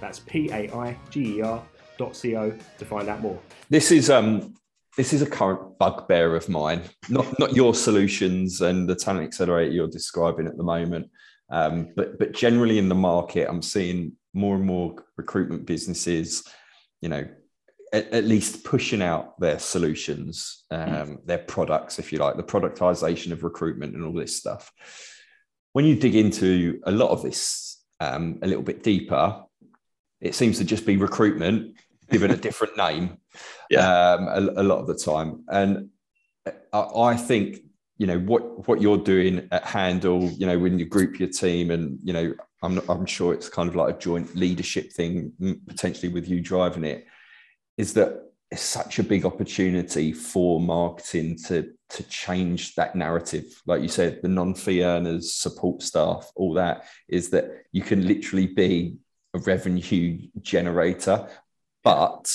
That's 0.00 0.20
P 0.20 0.50
A 0.50 0.72
I 0.74 0.96
G 1.10 1.38
E 1.38 1.42
R 1.42 1.62
dot 1.98 2.18
co 2.20 2.58
to 2.78 2.84
find 2.84 3.08
out 3.08 3.20
more. 3.20 3.38
This 3.68 3.92
is 3.92 4.10
um 4.10 4.54
this 4.96 5.12
is 5.12 5.22
a 5.22 5.26
current 5.26 5.78
bugbear 5.78 6.36
of 6.36 6.48
mine. 6.48 6.82
Not 7.08 7.38
not 7.38 7.56
your 7.56 7.74
solutions 7.74 8.60
and 8.60 8.88
the 8.88 8.94
talent 8.94 9.24
accelerator 9.24 9.72
you're 9.72 9.88
describing 9.88 10.46
at 10.46 10.56
the 10.56 10.64
moment, 10.64 11.10
um, 11.50 11.88
but 11.96 12.18
but 12.18 12.32
generally 12.32 12.78
in 12.78 12.88
the 12.88 12.94
market, 12.94 13.48
I'm 13.48 13.62
seeing 13.62 14.12
more 14.34 14.56
and 14.56 14.64
more 14.64 14.96
recruitment 15.16 15.66
businesses, 15.66 16.46
you 17.00 17.08
know, 17.08 17.26
at, 17.92 18.10
at 18.12 18.24
least 18.24 18.64
pushing 18.64 19.02
out 19.02 19.38
their 19.38 19.58
solutions, 19.58 20.64
um, 20.70 20.88
mm. 20.88 21.26
their 21.26 21.38
products, 21.38 21.98
if 21.98 22.12
you 22.12 22.18
like, 22.18 22.36
the 22.36 22.42
productization 22.42 23.32
of 23.32 23.44
recruitment 23.44 23.94
and 23.94 24.04
all 24.04 24.12
this 24.12 24.36
stuff. 24.36 24.72
When 25.74 25.84
you 25.84 25.96
dig 25.96 26.16
into 26.16 26.80
a 26.84 26.90
lot 26.90 27.10
of 27.10 27.22
this 27.22 27.82
um, 28.00 28.38
a 28.42 28.46
little 28.46 28.62
bit 28.62 28.82
deeper, 28.82 29.42
it 30.20 30.34
seems 30.34 30.58
to 30.58 30.64
just 30.64 30.86
be 30.86 30.96
recruitment 30.96 31.76
given 32.10 32.30
a 32.30 32.36
different 32.36 32.76
name 32.76 33.18
yeah. 33.70 34.14
um, 34.14 34.28
a, 34.28 34.60
a, 34.60 34.64
lot 34.64 34.78
of 34.78 34.86
the 34.86 34.94
time. 34.94 35.44
And 35.48 35.88
I, 36.72 36.78
I, 36.78 37.16
think, 37.16 37.60
you 37.98 38.06
know, 38.06 38.18
what, 38.18 38.68
what 38.68 38.80
you're 38.80 38.98
doing 38.98 39.48
at 39.50 39.64
Handle, 39.64 40.30
you 40.30 40.46
know, 40.46 40.58
when 40.58 40.78
you 40.78 40.84
group 40.84 41.18
your 41.18 41.28
team 41.28 41.70
and, 41.70 41.98
you 42.02 42.12
know, 42.12 42.34
I'm, 42.62 42.80
I'm 42.88 43.06
sure 43.06 43.34
it's 43.34 43.48
kind 43.48 43.68
of 43.68 43.76
like 43.76 43.94
a 43.94 43.98
joint 43.98 44.34
leadership 44.36 44.92
thing, 44.92 45.32
potentially 45.66 46.12
with 46.12 46.28
you 46.28 46.40
driving 46.40 46.84
it, 46.84 47.06
is 47.76 47.94
that 47.94 48.22
it's 48.52 48.62
such 48.62 48.98
a 48.98 49.02
big 49.02 49.24
opportunity 49.24 50.12
for 50.12 50.60
marketing 50.60 51.38
to 51.46 51.72
to 51.88 52.02
change 52.04 52.74
that 52.74 52.94
narrative 52.94 53.44
like 53.66 53.80
you 53.80 53.88
said 53.88 54.20
the 54.22 54.28
non-fee 54.28 54.84
earners 54.84 55.34
support 55.34 55.80
staff 55.80 56.30
all 56.36 56.52
that 56.52 56.84
is 57.08 57.30
that 57.30 57.50
you 57.72 57.80
can 57.80 58.06
literally 58.06 58.46
be 58.46 58.98
a 59.34 59.38
revenue 59.38 60.18
generator 60.42 61.26
but 61.84 62.26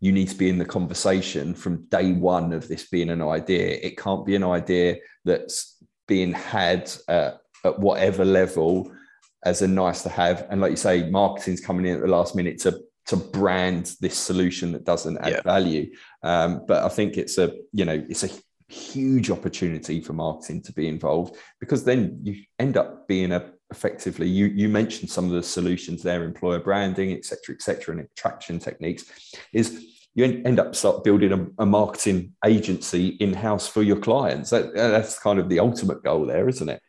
you 0.00 0.12
need 0.12 0.28
to 0.28 0.36
be 0.36 0.48
in 0.48 0.58
the 0.58 0.64
conversation 0.64 1.54
from 1.54 1.86
day 1.86 2.12
one 2.12 2.52
of 2.52 2.68
this 2.68 2.88
being 2.88 3.10
an 3.10 3.22
idea. 3.22 3.78
It 3.82 3.96
can't 3.96 4.26
be 4.26 4.36
an 4.36 4.44
idea 4.44 4.96
that's 5.24 5.82
being 6.06 6.32
had 6.32 6.90
uh, 7.08 7.32
at 7.64 7.78
whatever 7.78 8.24
level 8.24 8.92
as 9.44 9.62
a 9.62 9.68
nice 9.68 10.02
to 10.02 10.08
have. 10.08 10.46
And 10.50 10.60
like 10.60 10.70
you 10.70 10.76
say, 10.76 11.08
marketing's 11.08 11.60
coming 11.60 11.86
in 11.86 11.96
at 11.96 12.02
the 12.02 12.08
last 12.08 12.34
minute 12.34 12.60
to 12.60 12.80
to 13.06 13.16
brand 13.16 13.94
this 14.00 14.18
solution 14.18 14.72
that 14.72 14.84
doesn't 14.84 15.18
add 15.18 15.32
yeah. 15.32 15.42
value. 15.42 15.94
Um, 16.24 16.62
but 16.66 16.82
I 16.82 16.88
think 16.88 17.16
it's 17.16 17.38
a 17.38 17.54
you 17.72 17.84
know 17.84 18.04
it's 18.08 18.24
a 18.24 18.30
huge 18.68 19.30
opportunity 19.30 20.00
for 20.00 20.12
marketing 20.12 20.60
to 20.60 20.72
be 20.72 20.88
involved 20.88 21.36
because 21.60 21.84
then 21.84 22.18
you 22.24 22.42
end 22.58 22.76
up 22.76 23.06
being 23.06 23.32
a 23.32 23.52
effectively 23.70 24.28
you 24.28 24.46
you 24.46 24.68
mentioned 24.68 25.10
some 25.10 25.24
of 25.24 25.32
the 25.32 25.42
solutions 25.42 26.02
there 26.02 26.22
employer 26.22 26.60
branding 26.60 27.12
etc 27.12 27.24
cetera, 27.24 27.54
etc 27.54 27.80
cetera, 27.80 27.96
and 27.96 28.04
attraction 28.04 28.58
techniques 28.58 29.04
is 29.52 29.84
you 30.14 30.24
end 30.24 30.58
up 30.58 30.74
start 30.74 31.04
building 31.04 31.32
a, 31.32 31.62
a 31.62 31.66
marketing 31.66 32.32
agency 32.44 33.08
in-house 33.20 33.68
for 33.68 33.82
your 33.82 33.98
clients. 33.98 34.48
That, 34.48 34.72
that's 34.74 35.18
kind 35.18 35.38
of 35.38 35.50
the 35.50 35.58
ultimate 35.60 36.02
goal 36.02 36.24
there 36.24 36.48
isn't 36.48 36.68
it? 36.68 36.80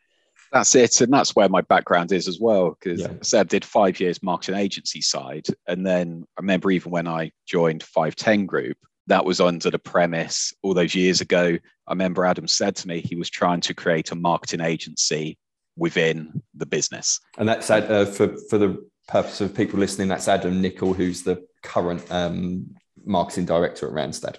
That's 0.53 0.75
it 0.75 1.01
and 1.01 1.11
that's 1.11 1.35
where 1.35 1.49
my 1.49 1.61
background 1.61 2.11
is 2.11 2.27
as 2.27 2.39
well 2.39 2.77
because 2.79 3.01
yeah. 3.01 3.07
I 3.07 3.23
said 3.23 3.39
I 3.41 3.43
did 3.49 3.65
five 3.65 3.99
years 3.99 4.23
marketing 4.23 4.59
agency 4.59 5.01
side 5.01 5.47
and 5.67 5.85
then 5.85 6.25
I 6.37 6.41
remember 6.41 6.71
even 6.71 6.91
when 6.91 7.07
I 7.07 7.31
joined 7.45 7.83
510 7.83 8.45
group 8.45 8.77
that 9.07 9.25
was 9.25 9.41
under 9.41 9.71
the 9.71 9.79
premise 9.79 10.53
all 10.61 10.73
those 10.73 10.93
years 10.93 11.21
ago. 11.21 11.57
I 11.87 11.91
remember 11.91 12.25
Adam 12.25 12.47
said 12.47 12.75
to 12.77 12.87
me 12.87 13.01
he 13.01 13.15
was 13.15 13.29
trying 13.29 13.61
to 13.61 13.73
create 13.73 14.11
a 14.11 14.15
marketing 14.15 14.61
agency 14.61 15.37
within 15.77 16.41
the 16.53 16.65
business. 16.65 17.19
And 17.37 17.47
that's 17.47 17.69
uh, 17.69 18.05
for 18.05 18.35
for 18.49 18.57
the 18.57 18.85
purpose 19.07 19.39
of 19.41 19.55
people 19.55 19.79
listening. 19.79 20.09
That's 20.09 20.27
Adam 20.27 20.61
Nicol, 20.61 20.93
who's 20.93 21.23
the 21.23 21.45
current 21.63 22.05
um, 22.11 22.75
marketing 23.05 23.45
director 23.45 23.87
at 23.87 23.93
Randstad. 23.93 24.37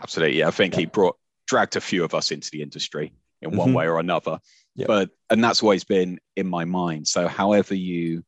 Absolutely, 0.00 0.40
yeah. 0.40 0.48
I 0.48 0.50
think 0.50 0.74
yeah. 0.74 0.80
he 0.80 0.86
brought 0.86 1.16
dragged 1.46 1.76
a 1.76 1.80
few 1.80 2.04
of 2.04 2.14
us 2.14 2.30
into 2.30 2.50
the 2.50 2.62
industry 2.62 3.12
in 3.40 3.56
one 3.56 3.68
mm-hmm. 3.68 3.76
way 3.76 3.86
or 3.86 3.98
another. 3.98 4.38
Yeah. 4.74 4.86
But 4.86 5.10
and 5.30 5.42
that's 5.42 5.62
always 5.62 5.84
been 5.84 6.18
in 6.36 6.48
my 6.48 6.64
mind. 6.64 7.08
So 7.08 7.28
however 7.28 7.74
you 7.74 8.24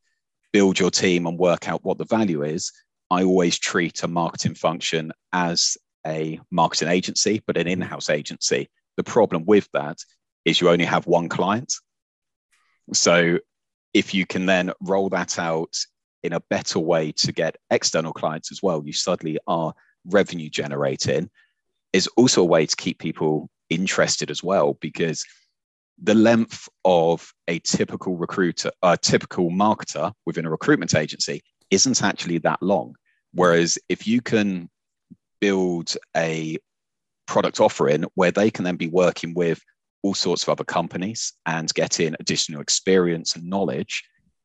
build 0.52 0.78
your 0.78 0.90
team 0.90 1.26
and 1.26 1.38
work 1.38 1.68
out 1.68 1.84
what 1.84 1.98
the 1.98 2.04
value 2.04 2.42
is, 2.42 2.70
I 3.10 3.24
always 3.24 3.58
treat 3.58 4.02
a 4.02 4.08
marketing 4.08 4.54
function 4.54 5.12
as 5.32 5.76
a 6.06 6.40
marketing 6.50 6.88
agency, 6.88 7.42
but 7.46 7.56
an 7.56 7.66
in-house 7.66 8.10
agency. 8.10 8.68
The 8.96 9.04
problem 9.04 9.44
with 9.46 9.68
that 9.72 9.98
is 10.44 10.60
you 10.60 10.68
only 10.68 10.84
have 10.84 11.06
one 11.06 11.28
client. 11.28 11.72
So 12.92 13.38
if 13.92 14.12
you 14.14 14.26
can 14.26 14.46
then 14.46 14.72
roll 14.80 15.08
that 15.10 15.38
out 15.38 15.74
in 16.22 16.32
a 16.32 16.40
better 16.40 16.78
way 16.78 17.12
to 17.12 17.32
get 17.32 17.56
external 17.70 18.12
clients 18.12 18.50
as 18.50 18.62
well, 18.62 18.82
you 18.84 18.92
suddenly 18.92 19.38
are 19.46 19.74
revenue 20.06 20.50
generating, 20.50 21.30
is 21.92 22.06
also 22.16 22.42
a 22.42 22.46
way 22.46 22.66
to 22.66 22.76
keep 22.76 22.98
people 22.98 23.48
interested 23.70 24.30
as 24.30 24.42
well 24.42 24.74
because 24.80 25.24
the 26.02 26.14
length 26.14 26.68
of 26.84 27.32
a 27.46 27.58
typical 27.60 28.16
recruiter, 28.16 28.70
a 28.82 28.96
typical 28.96 29.50
marketer 29.50 30.12
within 30.26 30.44
a 30.44 30.50
recruitment 30.50 30.94
agency 30.94 31.42
isn't 31.70 32.02
actually 32.02 32.38
that 32.38 32.62
long. 32.62 32.94
Whereas 33.32 33.78
if 33.88 34.06
you 34.06 34.20
can 34.20 34.68
build 35.40 35.94
a 36.16 36.58
product 37.26 37.60
offering 37.60 38.04
where 38.14 38.30
they 38.30 38.50
can 38.50 38.64
then 38.64 38.76
be 38.76 38.88
working 38.88 39.34
with 39.34 39.60
all 40.04 40.14
sorts 40.14 40.42
of 40.44 40.50
other 40.50 40.64
companies 40.64 41.32
and 41.46 41.72
getting 41.74 42.14
additional 42.20 42.60
experience 42.60 43.34
and 43.34 43.44
knowledge, 43.48 44.04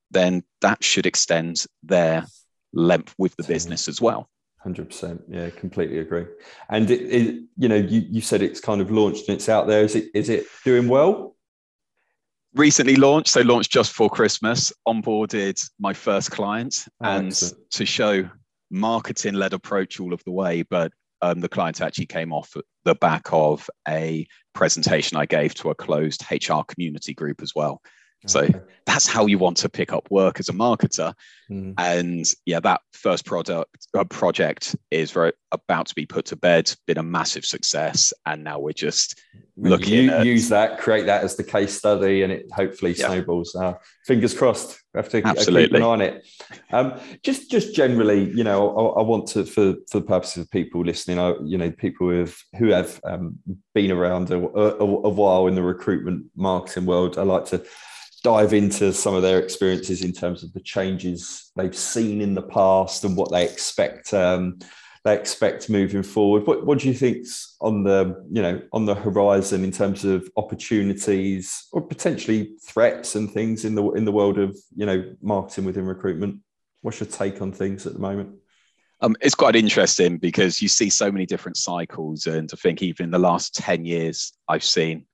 then 0.09 0.41
that 0.61 0.83
should 0.83 1.05
extend 1.05 1.65
their 1.83 2.25
length 2.73 3.13
with 3.17 3.35
the 3.35 3.43
business 3.43 3.87
as 3.87 4.01
well. 4.01 4.29
Hundred 4.59 4.87
percent, 4.89 5.21
yeah, 5.29 5.49
completely 5.51 5.99
agree. 5.99 6.25
And 6.69 6.89
it, 6.89 7.01
it, 7.01 7.43
you 7.57 7.67
know, 7.69 7.75
you, 7.75 8.05
you 8.09 8.21
said 8.21 8.41
it's 8.41 8.59
kind 8.59 8.81
of 8.81 8.89
launched 8.89 9.27
and 9.27 9.35
it's 9.35 9.49
out 9.49 9.67
there. 9.67 9.83
Is 9.83 9.95
it 9.95 10.09
is 10.13 10.29
it 10.29 10.47
doing 10.65 10.87
well? 10.87 11.35
recently 12.55 12.95
launched, 12.95 13.29
so 13.29 13.41
launched 13.41 13.71
just 13.71 13.91
before 13.91 14.09
Christmas, 14.09 14.73
onboarded 14.87 15.63
my 15.79 15.93
first 15.93 16.31
client 16.31 16.83
Oh, 17.03 17.09
and 17.09 17.27
excellent. 17.27 17.71
to 17.71 17.85
show 17.85 18.29
marketing 18.71 19.35
led 19.35 19.53
approach 19.53 19.99
all 19.99 20.13
of 20.13 20.23
the 20.23 20.31
way. 20.31 20.63
But 20.63 20.91
um, 21.21 21.41
the 21.41 21.49
client 21.49 21.79
actually 21.81 22.07
came 22.07 22.33
off 22.33 22.55
the 22.85 22.95
back 22.95 23.27
of 23.31 23.69
a 23.87 24.25
presentation 24.59 25.15
I 25.15 25.25
gave 25.25 25.55
to 25.55 25.69
a 25.69 25.75
closed 25.75 26.25
HR 26.29 26.63
community 26.67 27.13
group 27.13 27.41
as 27.41 27.55
well. 27.55 27.81
So 28.25 28.47
that's 28.85 29.07
how 29.07 29.27
you 29.27 29.37
want 29.37 29.57
to 29.57 29.69
pick 29.69 29.93
up 29.93 30.11
work 30.11 30.39
as 30.39 30.49
a 30.49 30.53
marketer. 30.53 31.13
Mm. 31.49 31.73
And 31.77 32.25
yeah, 32.45 32.59
that 32.59 32.81
first 32.91 33.25
product 33.25 33.87
uh, 33.97 34.03
project 34.03 34.75
is 34.91 35.11
very 35.11 35.31
about 35.51 35.87
to 35.87 35.95
be 35.95 36.05
put 36.05 36.25
to 36.25 36.35
bed. 36.35 36.73
Been 36.85 36.97
a 36.97 37.03
massive 37.03 37.45
success, 37.45 38.13
and 38.25 38.43
now 38.43 38.59
we're 38.59 38.73
just 38.73 39.19
looking 39.55 39.93
you, 39.93 40.11
at- 40.11 40.25
use 40.25 40.49
that, 40.49 40.79
create 40.79 41.05
that 41.05 41.23
as 41.23 41.37
the 41.37 41.43
case 41.43 41.77
study, 41.77 42.23
and 42.23 42.31
it 42.33 42.47
hopefully 42.51 42.93
Yeah. 42.93 43.07
snowballs. 43.07 43.55
Uh, 43.55 43.75
fingers 44.05 44.33
crossed. 44.33 44.79
We 44.93 44.97
have 44.97 45.09
to 45.09 45.23
uh, 45.23 45.33
keep 45.33 45.73
an 45.73 45.81
eye 45.81 45.85
on 45.85 46.01
it. 46.01 46.27
Um, 46.71 46.99
just, 47.23 47.49
just 47.49 47.75
generally, 47.75 48.29
you 48.31 48.43
know, 48.43 48.75
I, 48.75 48.99
I 48.99 49.03
want 49.03 49.27
to, 49.29 49.45
for 49.45 49.75
for 49.89 49.99
the 49.99 50.05
purposes 50.05 50.43
of 50.43 50.51
people 50.51 50.83
listening, 50.83 51.19
I, 51.19 51.35
you 51.45 51.57
know, 51.57 51.71
people 51.71 52.09
who 52.09 52.19
have 52.19 52.35
who 52.57 52.67
have 52.69 52.99
um, 53.05 53.39
been 53.73 53.91
around 53.91 54.29
a, 54.29 54.37
a, 54.37 54.77
a 54.83 55.09
while 55.09 55.47
in 55.47 55.55
the 55.55 55.63
recruitment 55.63 56.25
marketing 56.35 56.85
world, 56.85 57.17
I 57.17 57.23
like 57.23 57.45
to 57.45 57.63
dive 58.23 58.53
into 58.53 58.91
some 58.93 59.15
of 59.15 59.21
their 59.21 59.39
experiences 59.39 60.03
in 60.03 60.11
terms 60.11 60.43
of 60.43 60.51
the 60.53 60.59
changes 60.59 61.51
they've 61.55 61.75
seen 61.75 62.21
in 62.21 62.33
the 62.33 62.41
past 62.41 63.03
and 63.03 63.15
what 63.15 63.31
they 63.31 63.43
expect 63.43 64.13
um, 64.13 64.59
they 65.05 65.17
expect 65.17 65.69
moving 65.69 66.03
forward. 66.03 66.45
What, 66.45 66.65
what 66.65 66.79
do 66.79 66.87
you 66.87 66.93
think's 66.93 67.55
on 67.61 67.83
the 67.83 68.25
you 68.31 68.41
know 68.41 68.61
on 68.73 68.85
the 68.85 68.95
horizon 68.95 69.63
in 69.63 69.71
terms 69.71 70.03
of 70.03 70.29
opportunities 70.35 71.67
or 71.71 71.81
potentially 71.81 72.55
threats 72.65 73.15
and 73.15 73.31
things 73.31 73.65
in 73.65 73.75
the 73.75 73.89
in 73.91 74.05
the 74.05 74.11
world 74.11 74.37
of 74.37 74.57
you 74.75 74.85
know 74.85 75.15
marketing 75.21 75.65
within 75.65 75.85
recruitment? 75.85 76.41
What's 76.81 76.99
your 76.99 77.07
take 77.07 77.41
on 77.41 77.51
things 77.51 77.85
at 77.87 77.93
the 77.93 77.99
moment? 77.99 78.35
Um, 79.01 79.15
it's 79.21 79.35
quite 79.35 79.55
interesting 79.55 80.17
because 80.17 80.61
you 80.61 80.67
see 80.67 80.89
so 80.89 81.09
many 81.09 81.25
different 81.25 81.55
cycles, 81.55 82.27
and 82.27 82.49
I 82.51 82.57
think 82.57 82.81
even 82.81 83.05
in 83.05 83.11
the 83.11 83.19
last 83.19 83.55
ten 83.55 83.85
years, 83.85 84.33
I've 84.49 84.63
seen 84.63 85.05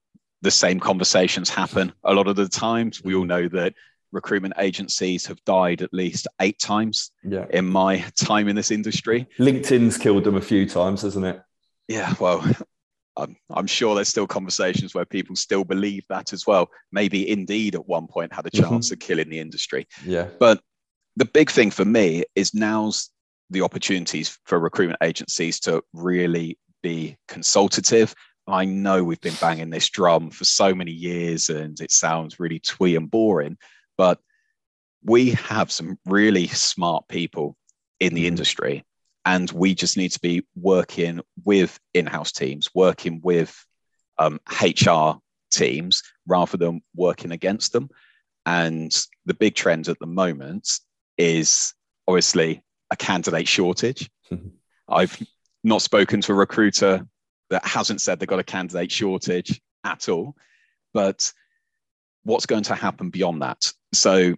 the 0.45 0.51
same 0.51 0.79
conversations 0.79 1.49
happen. 1.49 1.91
A 2.03 2.13
lot 2.13 2.27
of 2.27 2.36
the 2.36 2.47
times, 2.47 3.03
we 3.03 3.15
all 3.15 3.25
know 3.25 3.47
that 3.49 3.73
recruitment 4.12 4.53
agencies 4.60 5.25
have 5.25 5.43
died 5.43 5.81
at 5.81 5.91
least 5.91 6.27
eight 6.39 6.60
times 6.60 7.12
Yeah, 7.23 7.47
in 7.49 7.65
my 7.65 8.05
time 8.15 8.47
in 8.47 8.55
this 8.55 8.69
industry. 8.69 9.27
LinkedIn's 9.39 9.97
killed 9.97 10.23
them 10.23 10.36
a 10.36 10.41
few 10.41 10.69
times, 10.69 11.01
hasn't 11.01 11.25
it? 11.25 11.41
Yeah, 11.88 12.13
well, 12.19 12.45
I'm, 13.17 13.36
I'm 13.49 13.65
sure 13.65 13.95
there's 13.95 14.08
still 14.08 14.27
conversations 14.27 14.93
where 14.93 15.05
people 15.05 15.36
still 15.36 15.63
believe 15.63 16.03
that 16.10 16.31
as 16.31 16.45
well. 16.45 16.69
Maybe 16.91 17.27
Indeed 17.27 17.73
at 17.73 17.88
one 17.88 18.05
point 18.05 18.31
had 18.31 18.45
a 18.45 18.51
mm-hmm. 18.51 18.69
chance 18.69 18.91
of 18.91 18.99
killing 18.99 19.29
the 19.29 19.39
industry. 19.39 19.88
Yeah, 20.05 20.27
But 20.39 20.62
the 21.15 21.25
big 21.25 21.49
thing 21.49 21.71
for 21.71 21.86
me 21.86 22.23
is 22.36 22.53
now's 22.53 23.10
the 23.49 23.63
opportunities 23.63 24.38
for 24.45 24.60
recruitment 24.60 24.99
agencies 25.01 25.60
to 25.62 25.84
really 25.93 26.60
be 26.84 27.17
consultative. 27.27 28.13
I 28.47 28.65
know 28.65 29.03
we've 29.03 29.21
been 29.21 29.38
banging 29.41 29.69
this 29.71 29.89
drum 29.89 30.29
for 30.29 30.45
so 30.45 30.75
many 30.75 30.91
years 30.91 31.49
and 31.49 31.79
it 31.79 31.91
sounds 31.91 32.39
really 32.39 32.60
twee 32.60 32.95
and 32.95 33.10
boring, 33.10 33.58
but 33.97 34.19
we 35.03 35.31
have 35.31 35.71
some 35.71 35.97
really 36.05 36.47
smart 36.47 37.08
people 37.08 37.58
in 37.99 38.13
the 38.13 38.23
Mhm. 38.23 38.27
industry 38.27 38.86
and 39.25 39.49
we 39.51 39.73
just 39.73 39.97
need 39.97 40.12
to 40.12 40.19
be 40.19 40.45
working 40.55 41.21
with 41.43 41.79
in-house 41.93 42.31
teams 42.31 42.69
working 42.75 43.21
with 43.23 43.65
um, 44.17 44.39
hr 44.62 45.19
teams 45.51 46.03
rather 46.27 46.58
than 46.58 46.81
working 46.95 47.31
against 47.31 47.71
them 47.71 47.89
and 48.45 49.05
the 49.25 49.34
big 49.34 49.55
trend 49.55 49.88
at 49.88 49.99
the 49.99 50.05
moment 50.08 50.79
is 51.17 51.73
obviously 52.08 52.62
a 52.91 52.95
candidate 52.95 53.47
shortage 53.47 54.10
i've 54.89 55.21
not 55.63 55.81
spoken 55.81 56.21
to 56.21 56.31
a 56.31 56.36
recruiter 56.36 57.08
that 57.49 57.65
hasn't 57.65 58.01
said 58.01 58.19
they've 58.19 58.27
got 58.27 58.39
a 58.39 58.43
candidate 58.43 58.91
shortage 58.91 59.62
at 59.84 60.10
all. 60.10 60.36
But 60.93 61.31
what's 62.23 62.45
going 62.45 62.63
to 62.63 62.75
happen 62.75 63.10
beyond 63.10 63.41
that? 63.41 63.71
So 63.93 64.36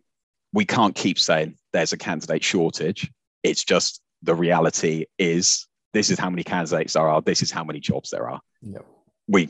we 0.54 0.66
can't 0.66 0.96
keep 0.96 1.20
saying 1.20 1.56
there's 1.74 1.94
a 1.94 1.98
candidate 1.98 2.44
shortage. 2.44 3.12
It's 3.44 3.64
just 3.64 4.02
the 4.22 4.36
reality 4.36 5.06
is 5.18 5.68
this 5.94 6.10
is 6.10 6.20
how 6.20 6.30
many 6.30 6.44
candidates 6.44 6.94
there 6.94 7.08
are. 7.08 7.22
This 7.22 7.42
is 7.42 7.52
how 7.52 7.64
many 7.64 7.80
jobs 7.80 8.10
there 8.10 8.30
are. 8.30 8.42
Yeah, 8.62 8.80
we 9.28 9.50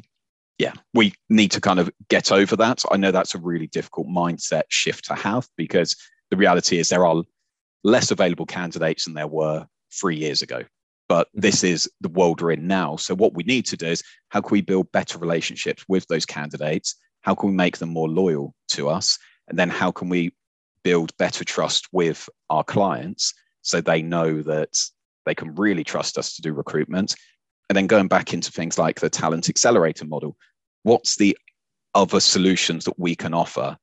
yeah 0.59 0.73
we 0.93 1.13
need 1.29 1.51
to 1.51 1.61
kind 1.61 1.79
of 1.79 1.89
get 2.09 2.31
over 2.31 2.55
that. 2.57 2.83
I 2.91 2.97
know 2.97 3.11
that's 3.11 3.35
a 3.35 3.39
really 3.39 3.67
difficult 3.67 4.07
mindset 4.07 4.63
shift 4.69 5.05
to 5.05 5.15
have 5.15 5.47
because 5.57 5.95
the 6.29 6.37
reality 6.37 6.77
is 6.77 6.89
there 6.89 7.05
are 7.05 7.23
less 7.83 8.11
available 8.11 8.45
candidates 8.45 9.05
than 9.05 9.13
there 9.13 9.27
were 9.27 9.65
three 9.91 10.17
years 10.17 10.41
ago 10.41 10.63
but 11.09 11.27
this 11.33 11.63
is 11.63 11.89
the 12.01 12.09
world 12.09 12.41
we're 12.41 12.51
in 12.51 12.67
now. 12.67 12.95
So 12.95 13.15
what 13.15 13.33
we 13.33 13.43
need 13.43 13.65
to 13.67 13.77
do 13.77 13.87
is 13.87 14.03
how 14.29 14.41
can 14.41 14.51
we 14.51 14.61
build 14.61 14.91
better 14.91 15.17
relationships 15.17 15.85
with 15.87 16.05
those 16.07 16.25
candidates? 16.25 16.95
How 17.21 17.35
can 17.35 17.49
we 17.49 17.55
make 17.55 17.77
them 17.77 17.89
more 17.89 18.09
loyal 18.09 18.53
to 18.69 18.89
us? 18.89 19.17
And 19.47 19.57
then 19.57 19.69
how 19.69 19.91
can 19.91 20.09
we 20.09 20.33
build 20.83 21.15
better 21.17 21.43
trust 21.43 21.87
with 21.91 22.27
our 22.49 22.63
clients 22.63 23.33
so 23.61 23.81
they 23.81 24.01
know 24.01 24.41
that 24.41 24.77
they 25.25 25.35
can 25.35 25.55
really 25.55 25.83
trust 25.83 26.17
us 26.17 26.35
to 26.35 26.41
do 26.41 26.53
recruitment? 26.53 27.15
And 27.69 27.75
then 27.75 27.87
going 27.87 28.07
back 28.07 28.33
into 28.33 28.51
things 28.51 28.77
like 28.77 28.99
the 28.99 29.09
talent 29.09 29.49
accelerator 29.49 30.05
model 30.05 30.37
what's 30.87 31.17
the 31.17 31.37
other 31.93 32.21
solutions 32.21 32.85
that 32.85 32.97
we 32.97 33.13
can 33.13 33.33
offer 33.33 33.77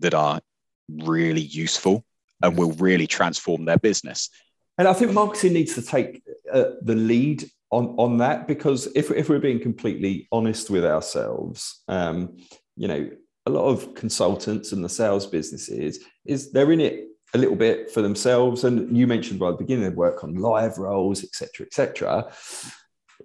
that 0.00 0.14
are 0.14 0.40
really 0.88 1.40
useful 1.40 2.04
and 2.42 2.58
will 2.58 2.72
really 2.72 3.06
transform 3.06 3.64
their 3.64 3.78
business? 3.78 4.30
And 4.76 4.88
I 4.88 4.92
think 4.92 5.12
marketing 5.12 5.52
needs 5.52 5.74
to 5.76 5.82
take 5.82 6.22
the 6.54 6.94
lead 6.94 7.44
on, 7.70 7.94
on 7.98 8.18
that 8.18 8.46
because 8.46 8.86
if, 8.94 9.10
if 9.10 9.28
we're 9.28 9.38
being 9.38 9.60
completely 9.60 10.28
honest 10.30 10.70
with 10.70 10.84
ourselves, 10.84 11.82
um, 11.88 12.36
you 12.76 12.88
know, 12.88 13.10
a 13.46 13.50
lot 13.50 13.66
of 13.66 13.94
consultants 13.94 14.72
and 14.72 14.84
the 14.84 14.88
sales 14.88 15.26
businesses 15.26 16.00
is 16.24 16.52
they're 16.52 16.72
in 16.72 16.80
it 16.80 17.08
a 17.34 17.38
little 17.38 17.56
bit 17.56 17.90
for 17.90 18.00
themselves. 18.00 18.64
And 18.64 18.96
you 18.96 19.06
mentioned 19.06 19.42
at 19.42 19.50
the 19.50 19.56
beginning, 19.64 19.84
they 19.84 19.90
work 19.90 20.24
on 20.24 20.36
live 20.36 20.78
roles, 20.78 21.22
etc., 21.24 21.48
cetera, 21.48 21.66
et 21.66 21.74
cetera. 21.74 22.32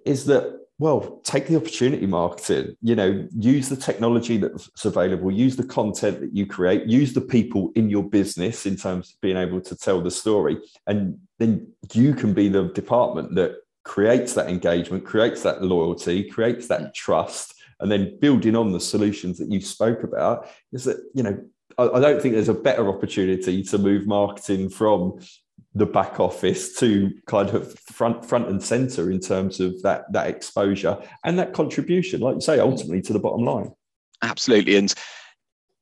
Is 0.04 0.26
that 0.26 0.60
well, 0.80 1.20
take 1.24 1.46
the 1.46 1.56
opportunity 1.56 2.06
marketing, 2.06 2.74
you 2.80 2.94
know, 2.94 3.28
use 3.36 3.68
the 3.68 3.76
technology 3.76 4.38
that's 4.38 4.82
available, 4.82 5.30
use 5.30 5.54
the 5.54 5.62
content 5.62 6.20
that 6.20 6.34
you 6.34 6.46
create, 6.46 6.86
use 6.86 7.12
the 7.12 7.20
people 7.20 7.70
in 7.74 7.90
your 7.90 8.02
business 8.02 8.64
in 8.64 8.76
terms 8.76 9.10
of 9.10 9.20
being 9.20 9.36
able 9.36 9.60
to 9.60 9.76
tell 9.76 10.00
the 10.00 10.10
story. 10.10 10.56
And 10.86 11.18
then 11.38 11.70
you 11.92 12.14
can 12.14 12.32
be 12.32 12.48
the 12.48 12.68
department 12.68 13.34
that 13.34 13.56
creates 13.84 14.32
that 14.32 14.48
engagement, 14.48 15.04
creates 15.04 15.42
that 15.42 15.62
loyalty, 15.62 16.24
creates 16.24 16.68
that 16.68 16.94
trust, 16.94 17.54
and 17.80 17.92
then 17.92 18.18
building 18.18 18.56
on 18.56 18.72
the 18.72 18.80
solutions 18.80 19.36
that 19.36 19.52
you 19.52 19.60
spoke 19.60 20.02
about 20.02 20.48
is 20.72 20.84
that, 20.84 20.96
you 21.14 21.22
know, 21.22 21.38
I, 21.76 21.88
I 21.88 22.00
don't 22.00 22.22
think 22.22 22.32
there's 22.32 22.48
a 22.48 22.54
better 22.54 22.88
opportunity 22.88 23.62
to 23.64 23.76
move 23.76 24.06
marketing 24.06 24.70
from 24.70 25.20
the 25.74 25.86
back 25.86 26.18
office 26.18 26.76
to 26.78 27.10
kind 27.26 27.50
of 27.50 27.78
front 27.78 28.24
front 28.24 28.48
and 28.48 28.62
center 28.62 29.10
in 29.10 29.20
terms 29.20 29.60
of 29.60 29.80
that 29.82 30.04
that 30.12 30.26
exposure 30.26 30.98
and 31.24 31.38
that 31.38 31.52
contribution 31.52 32.20
like 32.20 32.34
you 32.34 32.40
say 32.40 32.58
ultimately 32.58 33.00
to 33.00 33.12
the 33.12 33.18
bottom 33.18 33.44
line. 33.44 33.70
Absolutely. 34.22 34.76
And 34.76 34.92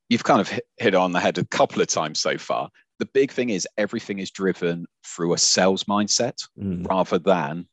you've 0.09 0.23
kind 0.23 0.41
of 0.41 0.59
hit, 0.77 0.95
on 0.95 1.11
the 1.11 1.19
head 1.19 1.37
a 1.37 1.45
couple 1.45 1.81
of 1.81 1.87
times 1.87 2.19
so 2.19 2.37
far. 2.37 2.69
The 2.99 3.05
big 3.05 3.31
thing 3.31 3.49
is 3.49 3.67
everything 3.77 4.19
is 4.19 4.31
driven 4.31 4.85
through 5.05 5.33
a 5.33 5.37
sales 5.37 5.85
mindset 5.85 6.35
Mm, 6.59 6.87
rather 6.87 7.19
than 7.19 7.67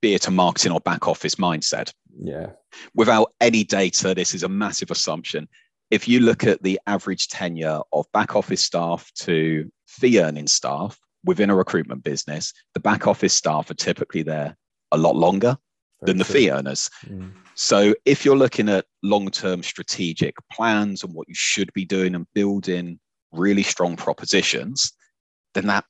be 0.00 0.14
it 0.14 0.28
a 0.28 0.30
marketing 0.30 0.72
or 0.72 0.80
back 0.80 1.06
office 1.08 1.34
mindset. 1.36 1.92
Yeah. 2.18 2.50
Without 2.94 3.32
any 3.40 3.64
data, 3.64 4.14
this 4.14 4.34
is 4.34 4.42
a 4.42 4.48
massive 4.48 4.90
assumption. 4.90 5.48
If 5.90 6.08
you 6.08 6.20
look 6.20 6.44
at 6.44 6.62
the 6.62 6.80
average 6.86 7.28
tenure 7.28 7.80
of 7.92 8.10
back 8.12 8.34
office 8.36 8.62
staff 8.62 9.10
to 9.16 9.70
fee 9.86 10.20
earning 10.20 10.46
staff 10.46 10.98
within 11.24 11.50
a 11.50 11.56
recruitment 11.56 12.02
business, 12.04 12.52
the 12.74 12.80
back 12.80 13.06
office 13.06 13.34
staff 13.34 13.70
are 13.70 13.74
typically 13.74 14.22
there 14.22 14.56
a 14.92 14.98
lot 14.98 15.16
longer 15.16 15.56
than 16.02 16.16
the 16.16 16.24
fee 16.24 16.50
earners. 16.50 16.88
Mm, 17.06 17.32
So 17.54 17.94
if 18.06 18.24
you're 18.24 18.36
looking 18.36 18.68
at 18.68 18.86
long 19.02 19.30
term 19.30 19.62
strategic 19.62 20.34
plans 20.50 21.04
and 21.04 21.14
what 21.14 21.28
you 21.28 21.34
should 21.34 21.72
be 21.74 21.84
doing 21.84 22.14
and 22.14 22.26
building 22.34 22.98
really 23.32 23.62
strong 23.62 23.96
propositions, 23.96 24.92
then 25.54 25.66
that 25.66 25.84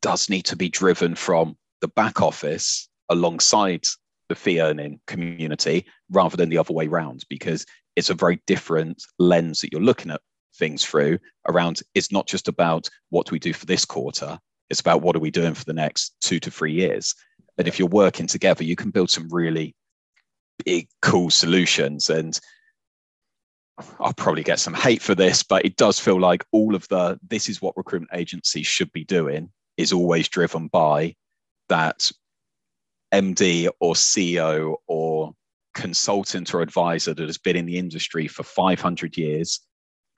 does 0.00 0.28
need 0.28 0.44
to 0.46 0.56
be 0.56 0.68
driven 0.68 1.14
from 1.14 1.56
the 1.80 1.88
back 1.88 2.22
office 2.22 2.88
alongside 3.08 3.84
the 4.28 4.34
fee 4.34 4.60
earning 4.60 5.00
community 5.06 5.84
rather 6.10 6.36
than 6.36 6.48
the 6.48 6.58
other 6.58 6.72
way 6.72 6.86
around 6.86 7.24
because 7.28 7.66
it's 7.96 8.10
a 8.10 8.14
very 8.14 8.40
different 8.46 9.02
lens 9.18 9.60
that 9.60 9.72
you're 9.72 9.82
looking 9.82 10.10
at 10.10 10.20
things 10.56 10.84
through 10.84 11.18
around 11.48 11.80
it's 11.94 12.12
not 12.12 12.26
just 12.26 12.48
about 12.48 12.88
what 13.10 13.26
do 13.26 13.32
we 13.32 13.38
do 13.38 13.52
for 13.52 13.66
this 13.66 13.84
quarter 13.84 14.38
it's 14.72 14.80
about 14.80 15.02
what 15.02 15.14
are 15.14 15.20
we 15.20 15.30
doing 15.30 15.54
for 15.54 15.64
the 15.64 15.72
next 15.72 16.14
two 16.20 16.40
to 16.40 16.50
three 16.50 16.72
years? 16.72 17.14
And 17.58 17.68
if 17.68 17.78
you're 17.78 17.86
working 17.86 18.26
together 18.26 18.64
you 18.64 18.74
can 18.74 18.90
build 18.90 19.10
some 19.10 19.28
really 19.30 19.76
big 20.64 20.88
cool 21.00 21.30
solutions. 21.30 22.10
And 22.10 22.38
I'll 24.00 24.14
probably 24.14 24.42
get 24.42 24.60
some 24.60 24.74
hate 24.74 25.02
for 25.02 25.14
this, 25.14 25.42
but 25.42 25.64
it 25.64 25.76
does 25.76 25.98
feel 25.98 26.20
like 26.20 26.44
all 26.52 26.74
of 26.74 26.86
the 26.88 27.18
this 27.28 27.48
is 27.48 27.62
what 27.62 27.76
recruitment 27.76 28.14
agencies 28.14 28.66
should 28.66 28.92
be 28.92 29.04
doing 29.04 29.50
is 29.76 29.92
always 29.92 30.28
driven 30.28 30.68
by 30.68 31.14
that 31.68 32.10
MD 33.12 33.68
or 33.80 33.94
CEO 33.94 34.76
or 34.86 35.32
consultant 35.74 36.52
or 36.54 36.60
advisor 36.60 37.14
that 37.14 37.26
has 37.26 37.38
been 37.38 37.56
in 37.56 37.66
the 37.66 37.78
industry 37.78 38.28
for 38.28 38.42
500 38.42 39.16
years 39.16 39.60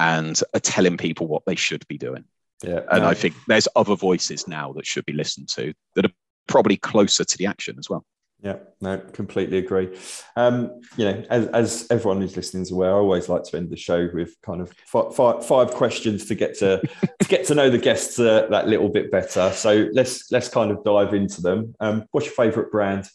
and 0.01 0.41
are 0.53 0.61
telling 0.61 0.97
people 0.97 1.29
what 1.29 1.45
they 1.47 1.55
should 1.55 1.87
be 1.87 1.97
doing. 1.97 2.25
Yeah. 2.63 2.81
And 2.91 3.03
no. 3.03 3.09
I 3.09 3.15
think 3.15 3.35
there's 3.49 3.69
other 3.77 3.97
voices 3.97 4.47
now 4.49 4.73
that 4.75 4.87
should 4.87 5.05
be 5.07 5.13
listened 5.13 5.49
to 5.51 5.75
that 5.95 6.07
are 6.07 6.13
probably 6.47 6.77
closer 6.77 7.25
to 7.25 7.39
the 7.39 7.47
action 7.47 7.77
as 7.79 7.91
well. 7.91 8.05
Yeah, 8.43 8.57
no, 8.83 8.99
completely 8.99 9.57
agree. 9.57 9.97
Um, 10.37 10.81
you 10.99 11.07
know, 11.07 11.25
as, 11.31 11.47
as 11.49 11.87
everyone 11.91 12.21
who's 12.21 12.37
listening 12.37 12.63
is 12.63 12.71
aware, 12.71 12.91
I 12.91 12.99
always 12.99 13.29
like 13.31 13.43
to 13.45 13.57
end 13.57 13.71
the 13.71 13.77
show 13.77 14.09
with 14.13 14.37
kind 14.43 14.61
of 14.61 14.71
five, 14.87 15.15
five, 15.17 15.47
five 15.47 15.71
questions 15.71 16.27
to 16.27 16.35
get 16.35 16.59
to 16.59 16.83
to 17.21 17.29
get 17.29 17.47
to 17.47 17.55
know 17.55 17.71
the 17.71 17.79
guests 17.79 18.19
uh, 18.19 18.47
that 18.51 18.69
little 18.69 18.91
bit 18.91 19.11
better. 19.11 19.51
So 19.53 19.89
let's 19.93 20.31
let's 20.31 20.49
kind 20.51 20.71
of 20.71 20.85
dive 20.85 21.15
into 21.15 21.41
them. 21.41 21.75
Um, 21.81 22.05
what's 22.11 22.27
your 22.27 22.35
favourite 22.35 22.71
brand? 22.71 23.09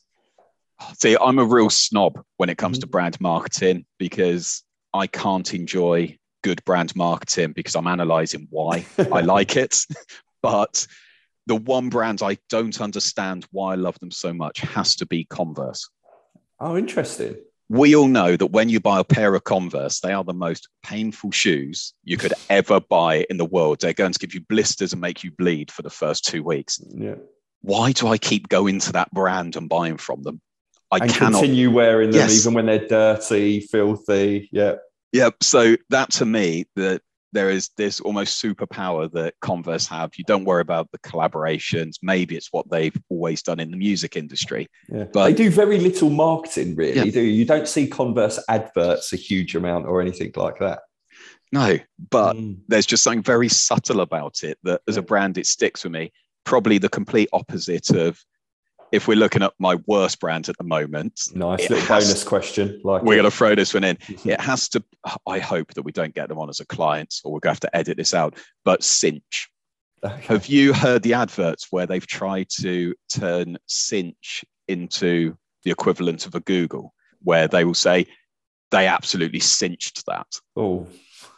See, 0.97 1.15
I'm 1.21 1.37
a 1.37 1.45
real 1.45 1.69
snob 1.69 2.23
when 2.37 2.49
it 2.49 2.57
comes 2.57 2.79
to 2.79 2.87
Mhm. 2.87 2.91
brand 2.91 3.21
marketing 3.21 3.85
because 3.99 4.63
I 4.93 5.05
can't 5.07 5.53
enjoy 5.53 6.17
good 6.43 6.63
brand 6.65 6.95
marketing 6.95 7.53
because 7.53 7.75
I'm 7.75 7.87
analyzing 7.87 8.47
why 8.49 8.85
I 9.11 9.21
like 9.21 9.55
it. 9.55 9.77
But 10.41 10.87
the 11.47 11.55
one 11.57 11.89
brand 11.89 12.21
I 12.21 12.37
don't 12.49 12.79
understand 12.79 13.45
why 13.51 13.73
I 13.73 13.75
love 13.75 13.99
them 13.99 14.09
so 14.11 14.31
much 14.33 14.61
has 14.61 14.95
to 14.95 15.05
be 15.05 15.25
Converse. 15.25 15.89
Oh, 16.61 16.77
interesting. 16.77 17.35
We 17.67 17.93
all 17.95 18.07
know 18.07 18.37
that 18.37 18.47
when 18.47 18.69
you 18.69 18.79
buy 18.79 18.99
a 18.99 19.03
pair 19.03 19.35
of 19.35 19.43
Converse, 19.43 19.99
they 19.99 20.13
are 20.13 20.23
the 20.23 20.33
most 20.33 20.69
painful 20.81 21.31
shoes 21.31 21.93
you 22.05 22.15
could 22.15 22.33
ever 22.49 22.79
buy 22.79 23.25
in 23.29 23.35
the 23.35 23.43
world. 23.45 23.81
They're 23.81 23.91
going 23.93 24.13
to 24.13 24.19
give 24.19 24.33
you 24.33 24.39
blisters 24.47 24.93
and 24.93 25.01
make 25.01 25.25
you 25.25 25.31
bleed 25.31 25.71
for 25.71 25.81
the 25.81 25.89
first 25.89 26.25
two 26.25 26.41
weeks. 26.41 26.81
Yeah, 26.95 27.15
Why 27.61 27.91
do 27.91 28.07
I 28.07 28.17
keep 28.17 28.47
going 28.47 28.79
to 28.79 28.93
that 28.93 29.11
brand 29.13 29.55
and 29.57 29.67
buying 29.67 29.97
from 29.97 30.23
them? 30.23 30.39
I 30.89 30.97
and 30.99 31.11
cannot 31.11 31.39
continue 31.41 31.69
wearing 31.69 32.11
them 32.11 32.21
Yes. 32.21 32.39
even 32.39 32.53
when 32.53 32.65
they're 32.67 32.87
dirty, 32.87 33.59
filthy. 33.59 34.49
Yeah, 34.51 34.75
Yep. 35.13 35.43
So 35.43 35.75
that 35.89 36.11
to 36.13 36.25
me, 36.25 36.65
that 36.75 37.01
there 37.31 37.49
is 37.51 37.69
this 37.77 37.99
almost 37.99 38.41
superpower 38.41 39.11
that 39.11 39.35
Converse 39.41 39.85
have. 39.87 40.11
You 40.17 40.23
don't 40.23 40.45
worry 40.45 40.61
about 40.61 40.89
the 40.91 40.97
collaborations. 40.99 41.95
Maybe 42.01 42.35
it's 42.35 42.49
what 42.51 42.69
they've 42.71 42.95
always 43.09 43.43
done 43.43 43.59
in 43.59 43.69
the 43.71 43.77
music 43.77 44.15
industry. 44.17 44.67
yeah. 44.91 45.03
But- 45.13 45.25
they 45.25 45.33
do 45.33 45.51
very 45.51 45.79
little 45.79 46.09
marketing, 46.09 46.75
really. 46.75 46.95
Yeah. 46.95 47.03
Do 47.05 47.21
you? 47.21 47.31
you 47.31 47.45
don't 47.45 47.67
see 47.67 47.87
Converse 47.87 48.43
adverts 48.49 49.13
a 49.13 49.15
huge 49.15 49.55
amount 49.55 49.85
or 49.85 50.01
anything 50.01 50.31
like 50.35 50.57
that. 50.59 50.79
No, 51.51 51.77
but 52.11 52.35
Mm. 52.35 52.59
there's 52.67 52.85
just 52.85 53.03
something 53.03 53.23
very 53.23 53.49
subtle 53.49 54.01
about 54.01 54.43
it 54.43 54.57
that 54.63 54.81
as 54.87 54.97
a 54.97 55.01
brand, 55.01 55.37
it 55.37 55.47
sticks 55.47 55.83
with 55.83 55.93
me. 55.93 56.11
Probably 56.45 56.77
the 56.77 56.89
complete 56.89 57.29
opposite 57.33 57.89
of 57.91 58.19
if 58.91 59.07
we're 59.07 59.17
looking 59.17 59.43
at 59.43 59.53
my 59.59 59.75
worst 59.85 60.19
brand 60.19 60.49
at 60.49 60.57
the 60.57 60.63
moment. 60.63 61.19
Nice 61.33 61.69
little 61.69 61.87
bonus 61.87 62.23
question. 62.23 62.81
Like 62.83 63.03
We're 63.03 63.15
going 63.15 63.29
to 63.29 63.35
throw 63.35 63.55
this 63.55 63.73
one 63.73 63.83
in. 63.83 63.97
It 64.25 64.41
has 64.41 64.69
to, 64.69 64.83
I 65.27 65.39
hope 65.39 65.73
that 65.73 65.83
we 65.83 65.91
don't 65.91 66.13
get 66.13 66.29
them 66.29 66.39
on 66.39 66.49
as 66.49 66.59
a 66.59 66.65
client 66.65 67.15
or 67.23 67.31
we're 67.31 67.39
going 67.39 67.55
to 67.55 67.61
have 67.65 67.71
to 67.71 67.75
edit 67.75 67.97
this 67.97 68.13
out. 68.13 68.37
But 68.65 68.83
Cinch, 68.83 69.49
Okay. 70.01 70.21
Have 70.27 70.47
you 70.47 70.73
heard 70.73 71.03
the 71.03 71.13
adverts 71.13 71.67
where 71.71 71.85
they've 71.85 72.07
tried 72.07 72.47
to 72.61 72.95
turn 73.13 73.57
Cinch 73.67 74.45
into 74.69 75.35
the 75.63 75.71
equivalent 75.71 76.25
of 76.25 76.35
a 76.35 76.39
Google, 76.39 76.93
where 77.21 77.49
they 77.49 77.65
will 77.65 77.73
say 77.73 78.05
they 78.71 78.87
absolutely 78.87 79.41
cinched 79.41 80.05
that? 80.05 80.27
Oh, 80.55 80.87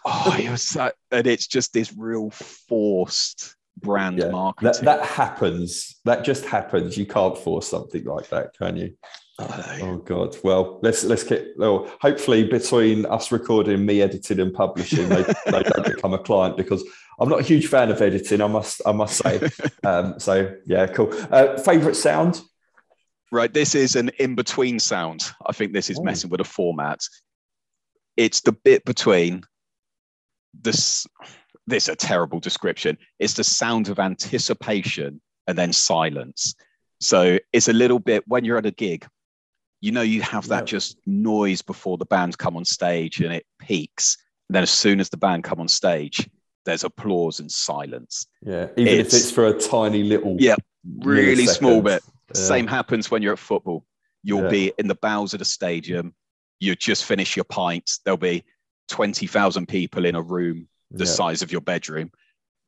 Oh, 0.04 0.36
it 0.40 0.50
was 0.50 0.70
that, 0.72 0.96
and 1.12 1.28
it's 1.28 1.48
just 1.48 1.74
this 1.74 1.94
real 1.96 2.32
forced 2.32 3.56
brand 3.82 4.20
Yeah, 4.20 4.30
marketing. 4.30 4.72
that 4.72 5.00
that 5.00 5.06
happens. 5.06 6.00
That 6.06 6.24
just 6.24 6.46
happens. 6.46 6.98
You 6.98 7.06
can't 7.06 7.38
force 7.38 7.68
something 7.68 8.04
like 8.06 8.30
that, 8.30 8.58
can 8.58 8.78
you? 8.78 8.96
Oh, 9.40 9.78
Oh 9.82 9.98
God. 9.98 10.38
Well, 10.44 10.80
let's 10.84 11.04
let's 11.04 11.24
get. 11.24 11.48
Well, 11.58 11.92
hopefully, 12.02 12.44
between 12.44 13.06
us 13.08 13.32
recording, 13.32 13.86
me 13.86 14.02
editing, 14.02 14.40
and 14.40 14.54
publishing, 14.54 15.10
they, 15.10 15.24
they 15.24 15.64
don't 15.64 15.86
become 15.86 16.14
a 16.14 16.20
client 16.20 16.58
because 16.58 16.84
I'm 17.20 17.30
not 17.30 17.40
a 17.40 17.44
huge 17.44 17.68
fan 17.68 17.90
of 17.90 18.02
editing. 18.02 18.42
I 18.42 18.48
must 18.48 18.82
I 18.86 18.92
must 18.92 19.18
say. 19.18 19.40
Um, 19.84 20.20
so 20.20 20.54
yeah, 20.68 20.86
cool. 20.88 21.12
Uh, 21.32 21.58
favorite 21.58 21.96
sound? 21.96 22.42
Right, 23.32 23.52
this 23.52 23.74
is 23.74 23.96
an 23.96 24.10
in 24.20 24.36
between 24.36 24.78
sound. 24.80 25.32
I 25.48 25.54
think 25.54 25.74
this 25.74 25.90
is 25.90 25.98
Oh. 25.98 26.04
messing 26.04 26.30
with 26.30 26.42
a 26.42 26.44
format. 26.44 27.00
It's 28.18 28.42
the 28.42 28.52
bit 28.52 28.86
between 28.86 29.42
this. 30.54 31.08
This 31.72 31.86
is 31.86 31.94
a 31.94 31.96
terrible 31.96 32.40
description. 32.42 32.98
It's 33.18 33.34
the 33.34 33.46
sound 33.46 33.88
of 33.88 33.98
anticipation 33.98 35.22
and 35.48 35.58
then 35.58 35.72
silence. 35.72 36.54
So 37.00 37.40
it's 37.54 37.70
a 37.70 37.74
little 37.74 37.98
bit 37.98 38.28
when 38.28 38.44
you're 38.44 38.58
at 38.58 38.66
a 38.66 38.72
gig, 38.72 39.08
you 39.80 39.92
know, 39.94 40.02
you 40.02 40.22
have 40.22 40.50
that 40.50 40.64
Yeah. 40.64 40.66
just 40.78 40.98
noise 41.08 41.62
before 41.62 41.98
the 41.98 42.06
band 42.06 42.38
come 42.38 42.58
on 42.58 42.66
stage 42.66 43.22
and 43.22 43.34
it 43.34 43.46
peaks. 43.58 44.18
And 44.50 44.56
then 44.56 44.64
as 44.64 44.70
soon 44.70 45.00
as 45.00 45.10
the 45.10 45.16
band 45.18 45.46
come 45.46 45.62
on 45.62 45.70
stage, 45.70 46.30
there's 46.66 46.84
applause 46.84 47.40
and 47.40 47.50
silence. 47.50 48.28
Yeah, 48.46 48.68
even 48.78 48.88
if 48.94 49.08
It's- 49.08 49.14
it's 49.14 49.32
for 49.32 49.48
a 49.48 49.58
tiny 49.58 50.04
little. 50.04 50.36
Yeah, 50.40 50.58
Really 50.84 51.46
small 51.46 51.82
bit. 51.82 52.04
Yeah. 52.36 52.42
Same 52.42 52.68
happens 52.68 53.10
when 53.10 53.22
you're 53.22 53.34
at 53.34 53.40
football. 53.40 53.86
You'll 54.24 54.44
Yeah. 54.44 54.50
be 54.50 54.74
in 54.78 54.88
the 54.88 54.96
bowels 54.96 55.34
of 55.34 55.40
the 55.40 55.46
stadium. 55.46 56.16
You 56.60 56.76
just 56.76 57.06
finish 57.06 57.36
your 57.38 57.46
pints. 57.46 58.00
There'll 58.04 58.18
be 58.18 58.44
20,000 58.90 59.68
people 59.68 60.06
in 60.06 60.16
a 60.16 60.22
room 60.22 60.68
the 60.92 61.06
Yeah. 61.06 61.10
size 61.12 61.42
of 61.42 61.52
your 61.52 61.62
bedroom. 61.62 62.12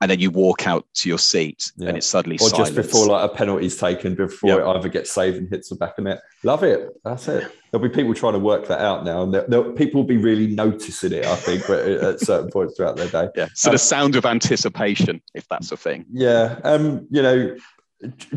And 0.02 0.12
then 0.12 0.20
you 0.20 0.32
walk 0.32 0.68
out 0.68 0.86
to 0.96 1.08
your 1.08 1.18
seat 1.18 1.72
Yeah. 1.78 1.88
and 1.88 1.98
it's 1.98 2.06
suddenly 2.08 2.36
Or 2.42 2.50
silence. 2.50 2.72
just 2.72 2.76
before 2.76 3.08
like 3.08 3.32
a 3.32 3.34
penalty's 3.34 3.78
taken, 3.78 4.16
before 4.16 4.50
Yep. 4.50 4.60
it 4.60 4.66
either 4.66 4.90
gets 4.90 5.12
saved 5.12 5.38
and 5.38 5.48
hits 5.50 5.70
the 5.70 5.76
back 5.76 5.98
of 5.98 6.04
net. 6.04 6.20
Love 6.44 6.62
it. 6.64 6.90
That's 7.06 7.26
it. 7.30 7.50
There'll 7.72 7.88
be 7.88 7.94
people 7.94 8.14
trying 8.14 8.34
to 8.34 8.40
work 8.40 8.68
that 8.68 8.82
out 8.82 9.06
now, 9.06 9.24
and 9.24 9.34
there- 9.34 9.46
there- 9.48 9.72
people 9.72 10.02
will 10.02 10.08
be 10.08 10.18
really 10.18 10.48
noticing 10.48 11.14
it. 11.14 11.26
I 11.26 11.36
think, 11.36 11.64
but 11.68 11.88
at 11.88 12.20
certain 12.20 12.50
points 12.52 12.76
throughout 12.76 12.98
their 12.98 13.08
day. 13.08 13.30
yeah. 13.38 13.48
So 13.56 13.70
Um, 13.70 13.76
the 13.76 13.80
sound 13.80 14.16
of 14.18 14.26
anticipation, 14.26 15.22
if 15.36 15.48
that's 15.48 15.72
a 15.72 15.78
thing. 15.78 16.06
Yeah. 16.12 16.60
Um. 16.66 17.08
You 17.10 17.22
know, 17.22 17.56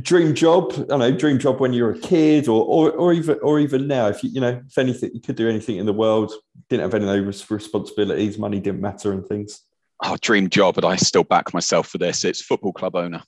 dream 0.03 0.35
job. 0.37 0.72
I 0.77 0.83
don't 0.83 0.99
know 1.01 1.11
dream 1.11 1.40
job 1.40 1.59
when 1.59 1.72
you're 1.72 1.90
a 1.90 1.99
kid, 1.99 2.46
or 2.46 2.62
or 2.64 2.92
or 2.92 3.12
even 3.12 3.40
or 3.42 3.59
even 3.59 3.88
now. 3.88 4.07
If 4.07 4.22
you 4.22 4.31
you 4.31 4.40
know 4.40 4.61
if 4.64 4.79
anything 4.79 5.11
you 5.14 5.20
could 5.20 5.35
do 5.35 5.49
anything 5.49 5.79
in 5.79 5.87
the 5.87 5.92
world, 5.92 6.33
didn't 6.68 6.83
have 6.83 6.94
any 6.94 7.05
of 7.09 7.11
those 7.27 7.51
responsibilities, 7.51 8.38
money 8.38 8.61
didn't 8.61 8.81
matter, 8.81 9.11
and 9.11 9.27
things. 9.27 9.62
Oh, 10.05 10.17
dream 10.21 10.51
job, 10.51 10.75
but 10.75 10.85
I 10.85 10.97
still 10.97 11.25
back 11.25 11.55
myself 11.55 11.89
for 11.89 11.99
this. 11.99 12.25
It's 12.25 12.43
football 12.43 12.73
club 12.73 12.97
owner. 12.97 13.23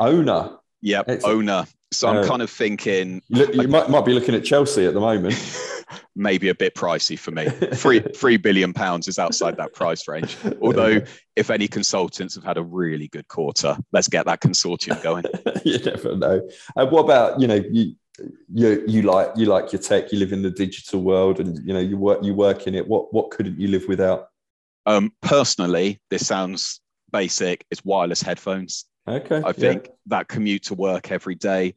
Owner. 0.00 0.56
Yep, 0.82 1.04
Excellent. 1.08 1.36
owner. 1.38 1.66
So 1.92 2.08
I'm 2.08 2.16
Uh, 2.18 2.26
kind 2.26 2.42
of 2.42 2.50
thinking 2.50 3.22
You, 3.28 3.46
you 3.52 3.68
might 3.68 3.88
might 3.88 4.04
be 4.04 4.12
looking 4.12 4.34
at 4.34 4.44
Chelsea 4.44 4.86
at 4.86 4.94
the 4.94 5.00
moment. 5.00 5.34
maybe 6.16 6.48
a 6.48 6.54
bit 6.54 6.74
pricey 6.74 7.18
for 7.18 7.30
me. 7.30 7.48
Three 7.74 8.00
three 8.16 8.36
billion 8.36 8.72
pounds 8.72 9.06
is 9.06 9.18
outside 9.18 9.56
that 9.58 9.72
price 9.74 10.08
range. 10.08 10.36
Although, 10.60 11.00
if 11.36 11.50
any 11.50 11.68
consultants 11.68 12.34
have 12.34 12.44
had 12.44 12.56
a 12.56 12.62
really 12.62 13.08
good 13.08 13.28
quarter, 13.28 13.76
let's 13.92 14.08
get 14.08 14.26
that 14.26 14.40
consortium 14.40 15.00
going. 15.02 15.24
you 15.64 15.78
never 15.78 16.16
know. 16.16 16.48
Uh, 16.76 16.86
what 16.86 17.04
about 17.04 17.40
you 17.40 17.46
know 17.46 17.62
you 17.70 17.94
you 18.52 18.82
you 18.86 19.02
like 19.02 19.30
you 19.36 19.46
like 19.46 19.72
your 19.72 19.80
tech. 19.80 20.10
You 20.12 20.18
live 20.18 20.32
in 20.32 20.42
the 20.42 20.50
digital 20.50 21.02
world, 21.02 21.38
and 21.38 21.58
you 21.66 21.72
know 21.72 21.80
you 21.80 21.96
work 21.96 22.22
you 22.24 22.34
work 22.34 22.66
in 22.66 22.74
it. 22.74 22.86
What 22.86 23.12
what 23.14 23.30
couldn't 23.30 23.60
you 23.60 23.68
live 23.68 23.84
without? 23.88 24.28
Um, 24.86 25.12
personally, 25.20 26.00
this 26.10 26.26
sounds 26.26 26.80
basic. 27.12 27.64
It's 27.70 27.84
wireless 27.84 28.22
headphones. 28.22 28.84
Okay, 29.08 29.42
I 29.44 29.52
think 29.52 29.88
that 30.06 30.28
commute 30.28 30.64
to 30.64 30.74
work 30.74 31.10
every 31.12 31.34
day. 31.34 31.74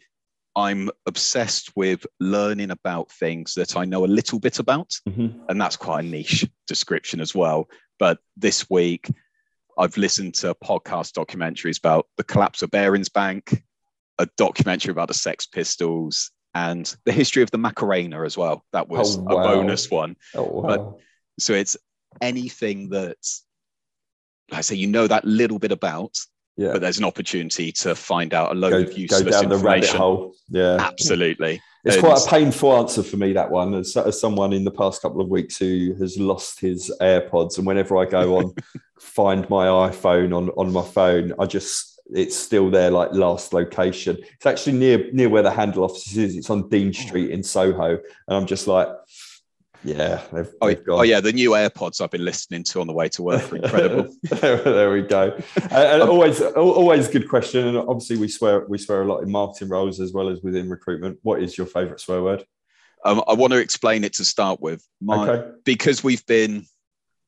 I'm 0.56 0.90
obsessed 1.06 1.72
with 1.76 2.06
learning 2.20 2.72
about 2.72 3.12
things 3.12 3.54
that 3.54 3.78
I 3.78 3.86
know 3.86 4.04
a 4.04 4.08
little 4.08 4.40
bit 4.40 4.60
about. 4.60 4.94
Yeah. 5.06 5.14
Mhm. 5.14 5.40
and 5.50 5.62
that's 5.62 5.76
quite 5.78 6.04
a 6.06 6.08
niche 6.08 6.48
description 6.68 7.22
as 7.22 7.34
well. 7.36 7.68
But 8.00 8.20
this 8.36 8.70
week, 8.70 9.10
I've 9.78 9.96
listened 9.98 10.36
to 10.36 10.56
podcast 10.56 11.14
documentaries 11.14 11.78
about 11.80 12.08
the 12.18 12.24
collapse 12.24 12.62
of 12.62 12.72
Barings 12.72 13.10
Bank, 13.10 13.64
a 14.18 14.28
documentary 14.38 14.92
about 14.92 15.08
the 15.08 15.14
Sex 15.14 15.46
Pistols, 15.46 16.32
and 16.56 16.94
the 17.06 17.12
history 17.12 17.44
of 17.44 17.52
the 17.52 17.58
Macarena 17.60 18.24
as 18.24 18.36
well. 18.38 18.66
That 18.74 18.90
was 18.90 19.18
Oh, 19.20 19.22
a 19.22 19.44
bonus 19.44 19.90
one. 19.92 20.16
Oh 20.36 20.44
wow. 20.44 20.62
But- 20.68 20.96
So 21.40 21.54
it's 21.54 21.78
anything 22.22 22.90
that, 22.90 23.18
like 24.52 24.60
I 24.60 24.62
say, 24.62 24.76
you 24.76 24.88
know 24.88 25.08
that 25.08 25.26
little 25.26 25.60
bit 25.60 25.72
about, 25.72 26.18
yeah. 26.58 26.74
but 26.74 26.82
there's 26.82 26.98
an 26.98 27.06
opportunity 27.06 27.72
to 27.74 27.96
find 27.96 28.34
out 28.34 28.52
a 28.52 28.56
load 28.56 28.72
Go, 28.72 28.80
of 28.80 28.90
go 28.90 28.96
useless 28.96 29.42
down 29.42 29.50
the 29.50 29.58
rabbit 29.58 29.84
information. 29.84 29.98
hole. 29.98 30.36
Yeah. 30.50 30.78
Absolutely. 30.80 31.62
It's 31.86 31.96
And- 31.96 32.06
quite 32.06 32.22
a 32.22 32.30
painful 32.30 32.76
answer 32.78 33.04
for 33.04 33.18
me 33.18 33.34
that 33.34 33.50
one. 33.50 33.74
As, 33.74 33.96
as 33.96 34.20
someone 34.20 34.52
in 34.52 34.66
the 34.66 34.72
past 34.72 35.02
couple 35.02 35.22
of 35.22 35.30
weeks 35.30 35.58
who 35.58 35.96
has 36.00 36.18
lost 36.18 36.60
his 36.60 36.92
AirPods, 37.02 37.58
and 37.58 37.66
whenever 37.66 37.98
I 37.98 38.06
go 38.06 38.38
on, 38.38 38.54
find 39.00 39.50
my 39.50 39.68
iPhone 39.68 40.36
on 40.36 40.50
on 40.50 40.74
my 40.74 40.84
phone, 40.84 41.34
I 41.40 41.46
just 41.46 42.02
it's 42.12 42.36
still 42.36 42.70
there 42.70 42.92
like 42.92 43.14
last 43.14 43.54
location. 43.54 44.18
It's 44.34 44.46
actually 44.46 44.78
near 44.78 45.10
near 45.14 45.30
where 45.30 45.44
the 45.44 45.52
handle 45.52 45.86
office 45.86 46.18
is. 46.18 46.36
It's 46.36 46.50
on 46.50 46.68
Dean 46.68 46.90
oh. 46.90 46.92
Street 46.92 47.32
in 47.32 47.44
Soho, 47.44 47.92
and 47.92 48.02
I'm 48.28 48.46
just 48.46 48.68
like, 48.68 48.90
Yeah. 49.84 50.22
They've, 50.32 50.50
oh, 50.62 50.68
they've 50.68 50.84
oh, 50.88 51.02
yeah. 51.04 51.20
The 51.20 51.32
new 51.32 51.52
AirPods 51.52 52.02
I've 52.02 52.12
been 52.12 52.26
listening 52.26 52.64
to 52.66 52.82
on 52.82 52.88
the 52.88 52.94
way 52.94 53.10
to 53.10 53.24
work 53.24 53.52
are 53.52 53.56
incredible. 53.58 54.14
there, 54.24 54.92
we 54.92 55.02
go. 55.02 55.38
And, 55.72 56.02
um, 56.02 56.10
always, 56.10 56.42
always 56.42 57.08
good 57.08 57.30
question. 57.30 57.68
And 57.68 57.78
obviously, 57.78 58.18
we 58.18 58.28
swear 58.28 58.66
we 58.68 58.78
swear 58.78 59.04
a 59.04 59.06
lot 59.06 59.20
in 59.20 59.32
marketing 59.32 59.70
roles 59.70 60.00
as 60.00 60.14
well 60.14 60.30
as 60.30 60.42
within 60.42 60.70
recruitment. 60.70 61.20
What 61.24 61.42
is 61.42 61.58
your 61.58 61.68
favourite 61.68 62.00
swear 62.00 62.22
word? 62.22 62.46
Um, 63.06 63.24
I 63.28 63.34
want 63.34 63.54
to 63.54 63.60
explain 63.60 64.04
it 64.04 64.14
to 64.14 64.26
start 64.26 64.60
with. 64.62 64.86
My, 65.02 65.30
okay. 65.30 65.52
Because 65.64 66.04
we've 66.04 66.26
been 66.26 66.66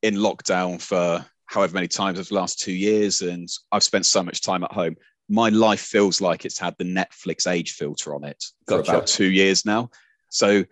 in 0.01 0.15
lockdown 0.15 0.81
for 0.81 1.25
however 1.45 1.73
many 1.73 1.87
times 1.87 2.19
over 2.19 2.27
the 2.27 2.35
last 2.35 2.59
two 2.59 2.73
years, 2.73 3.21
and 3.21 3.47
I've 3.71 3.83
spent 3.83 4.05
so 4.05 4.23
much 4.23 4.41
time 4.41 4.63
at 4.63 4.71
home. 4.71 4.97
My 5.29 5.49
life 5.49 5.79
feels 5.79 6.19
like 6.19 6.43
it's 6.43 6.59
had 6.59 6.75
the 6.77 6.83
Netflix 6.83 7.49
age 7.49 7.71
filter 7.71 8.13
on 8.13 8.25
it 8.25 8.43
for 8.67 8.79
about 8.79 9.07
two 9.07 9.31
years 9.31 9.65
now. 9.65 9.89
So 10.27 10.65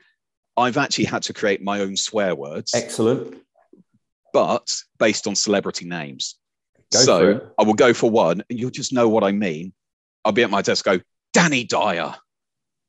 I've 0.57 0.77
actually 0.77 1.05
had 1.05 1.23
to 1.23 1.33
create 1.33 1.61
my 1.61 1.81
own 1.81 1.95
swear 1.95 2.35
words. 2.35 2.73
Excellent. 2.73 3.37
But 4.33 4.75
based 4.97 5.27
on 5.27 5.35
celebrity 5.35 5.85
names. 5.85 6.35
Go 6.91 6.99
so 6.99 7.51
I 7.57 7.63
will 7.63 7.75
go 7.75 7.93
for 7.93 8.09
one, 8.09 8.43
and 8.49 8.59
you'll 8.59 8.71
just 8.71 8.93
know 8.93 9.07
what 9.07 9.23
I 9.23 9.31
mean. 9.31 9.73
I'll 10.25 10.31
be 10.31 10.43
at 10.43 10.49
my 10.49 10.61
desk, 10.61 10.85
go, 10.85 10.99
Danny 11.33 11.63
Dyer. 11.63 12.15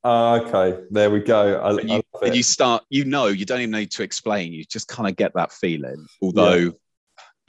Uh, 0.03 0.41
okay, 0.41 0.83
there 0.91 1.11
we 1.11 1.21
go. 1.21 1.61
I, 1.61 1.71
and, 1.79 1.91
you, 1.91 2.03
and 2.23 2.35
you, 2.35 2.43
start, 2.43 2.83
you 2.89 3.05
know, 3.05 3.27
you 3.27 3.45
don't 3.45 3.61
even 3.61 3.73
need 3.73 3.91
to 3.93 4.03
explain. 4.03 4.53
You 4.53 4.65
just 4.65 4.89
kind 4.89 5.09
of 5.09 5.17
get 5.17 5.33
that 5.35 5.53
feeling. 5.53 6.07
Although, 6.23 6.55
yeah. 6.55 6.71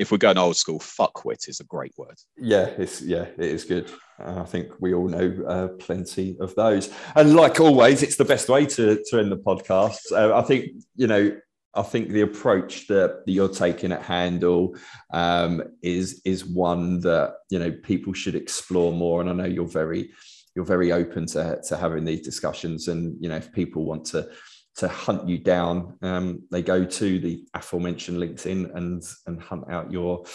If 0.01 0.11
we're 0.11 0.17
going 0.17 0.39
old 0.39 0.57
school, 0.57 0.79
fuckwit 0.79 1.47
is 1.47 1.59
a 1.59 1.63
great 1.63 1.93
word. 1.95 2.17
Yeah, 2.35 2.65
it's 2.65 3.01
yeah, 3.03 3.27
it 3.37 3.45
is 3.45 3.63
good. 3.63 3.91
I 4.17 4.43
think 4.43 4.71
we 4.79 4.95
all 4.95 5.07
know 5.07 5.43
uh, 5.47 5.67
plenty 5.79 6.37
of 6.39 6.55
those. 6.55 6.91
And 7.15 7.35
like 7.35 7.59
always, 7.59 8.01
it's 8.01 8.15
the 8.15 8.25
best 8.25 8.49
way 8.49 8.65
to, 8.65 9.03
to 9.09 9.19
end 9.19 9.31
the 9.31 9.37
podcast. 9.37 9.99
Uh, 10.11 10.35
I 10.35 10.41
think, 10.41 10.71
you 10.95 11.05
know, 11.07 11.37
I 11.75 11.83
think 11.83 12.09
the 12.09 12.21
approach 12.21 12.87
that, 12.87 13.25
that 13.25 13.31
you're 13.31 13.47
taking 13.47 13.91
at 13.91 14.01
Handle 14.01 14.75
um, 15.13 15.61
is 15.83 16.19
is 16.25 16.43
one 16.45 16.99
that 17.01 17.35
you 17.51 17.59
know 17.59 17.71
people 17.71 18.13
should 18.13 18.35
explore 18.35 18.91
more. 18.91 19.21
And 19.21 19.29
I 19.29 19.33
know 19.33 19.45
you're 19.45 19.67
very 19.67 20.11
you're 20.55 20.65
very 20.65 20.91
open 20.91 21.27
to, 21.27 21.61
to 21.67 21.77
having 21.77 22.05
these 22.05 22.21
discussions. 22.21 22.87
And 22.87 23.15
you 23.21 23.29
know, 23.29 23.37
if 23.37 23.51
people 23.53 23.85
want 23.85 24.05
to 24.05 24.29
to 24.77 24.87
hunt 24.87 25.27
you 25.27 25.37
down, 25.37 25.97
um, 26.01 26.43
they 26.51 26.61
go 26.61 26.85
to 26.85 27.19
the 27.19 27.45
aforementioned 27.53 28.17
LinkedIn 28.17 28.75
and 28.75 29.03
and 29.27 29.41
hunt 29.41 29.65
out 29.69 29.91
your 29.91 30.25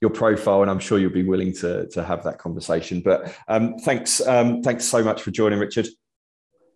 your 0.00 0.10
profile, 0.10 0.62
and 0.62 0.70
I'm 0.70 0.78
sure 0.78 0.98
you'll 0.98 1.10
be 1.10 1.24
willing 1.24 1.52
to 1.54 1.88
to 1.88 2.04
have 2.04 2.24
that 2.24 2.38
conversation. 2.38 3.00
But 3.00 3.34
um, 3.48 3.78
thanks 3.78 4.26
um, 4.26 4.62
thanks 4.62 4.84
so 4.84 5.02
much 5.02 5.22
for 5.22 5.30
joining, 5.30 5.58
Richard. 5.58 5.88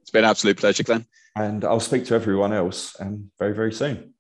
It's 0.01 0.11
been 0.11 0.25
an 0.25 0.31
absolute 0.31 0.59
pleasure, 0.59 0.83
Glenn. 0.83 1.07
And 1.37 1.64
I'll 1.64 1.81
speak 1.81 2.05
to 2.07 2.14
everyone 2.14 2.53
else 2.53 2.98
um, 3.01 3.31
very 3.38 3.55
very 3.55 3.72
soon. 3.72 4.14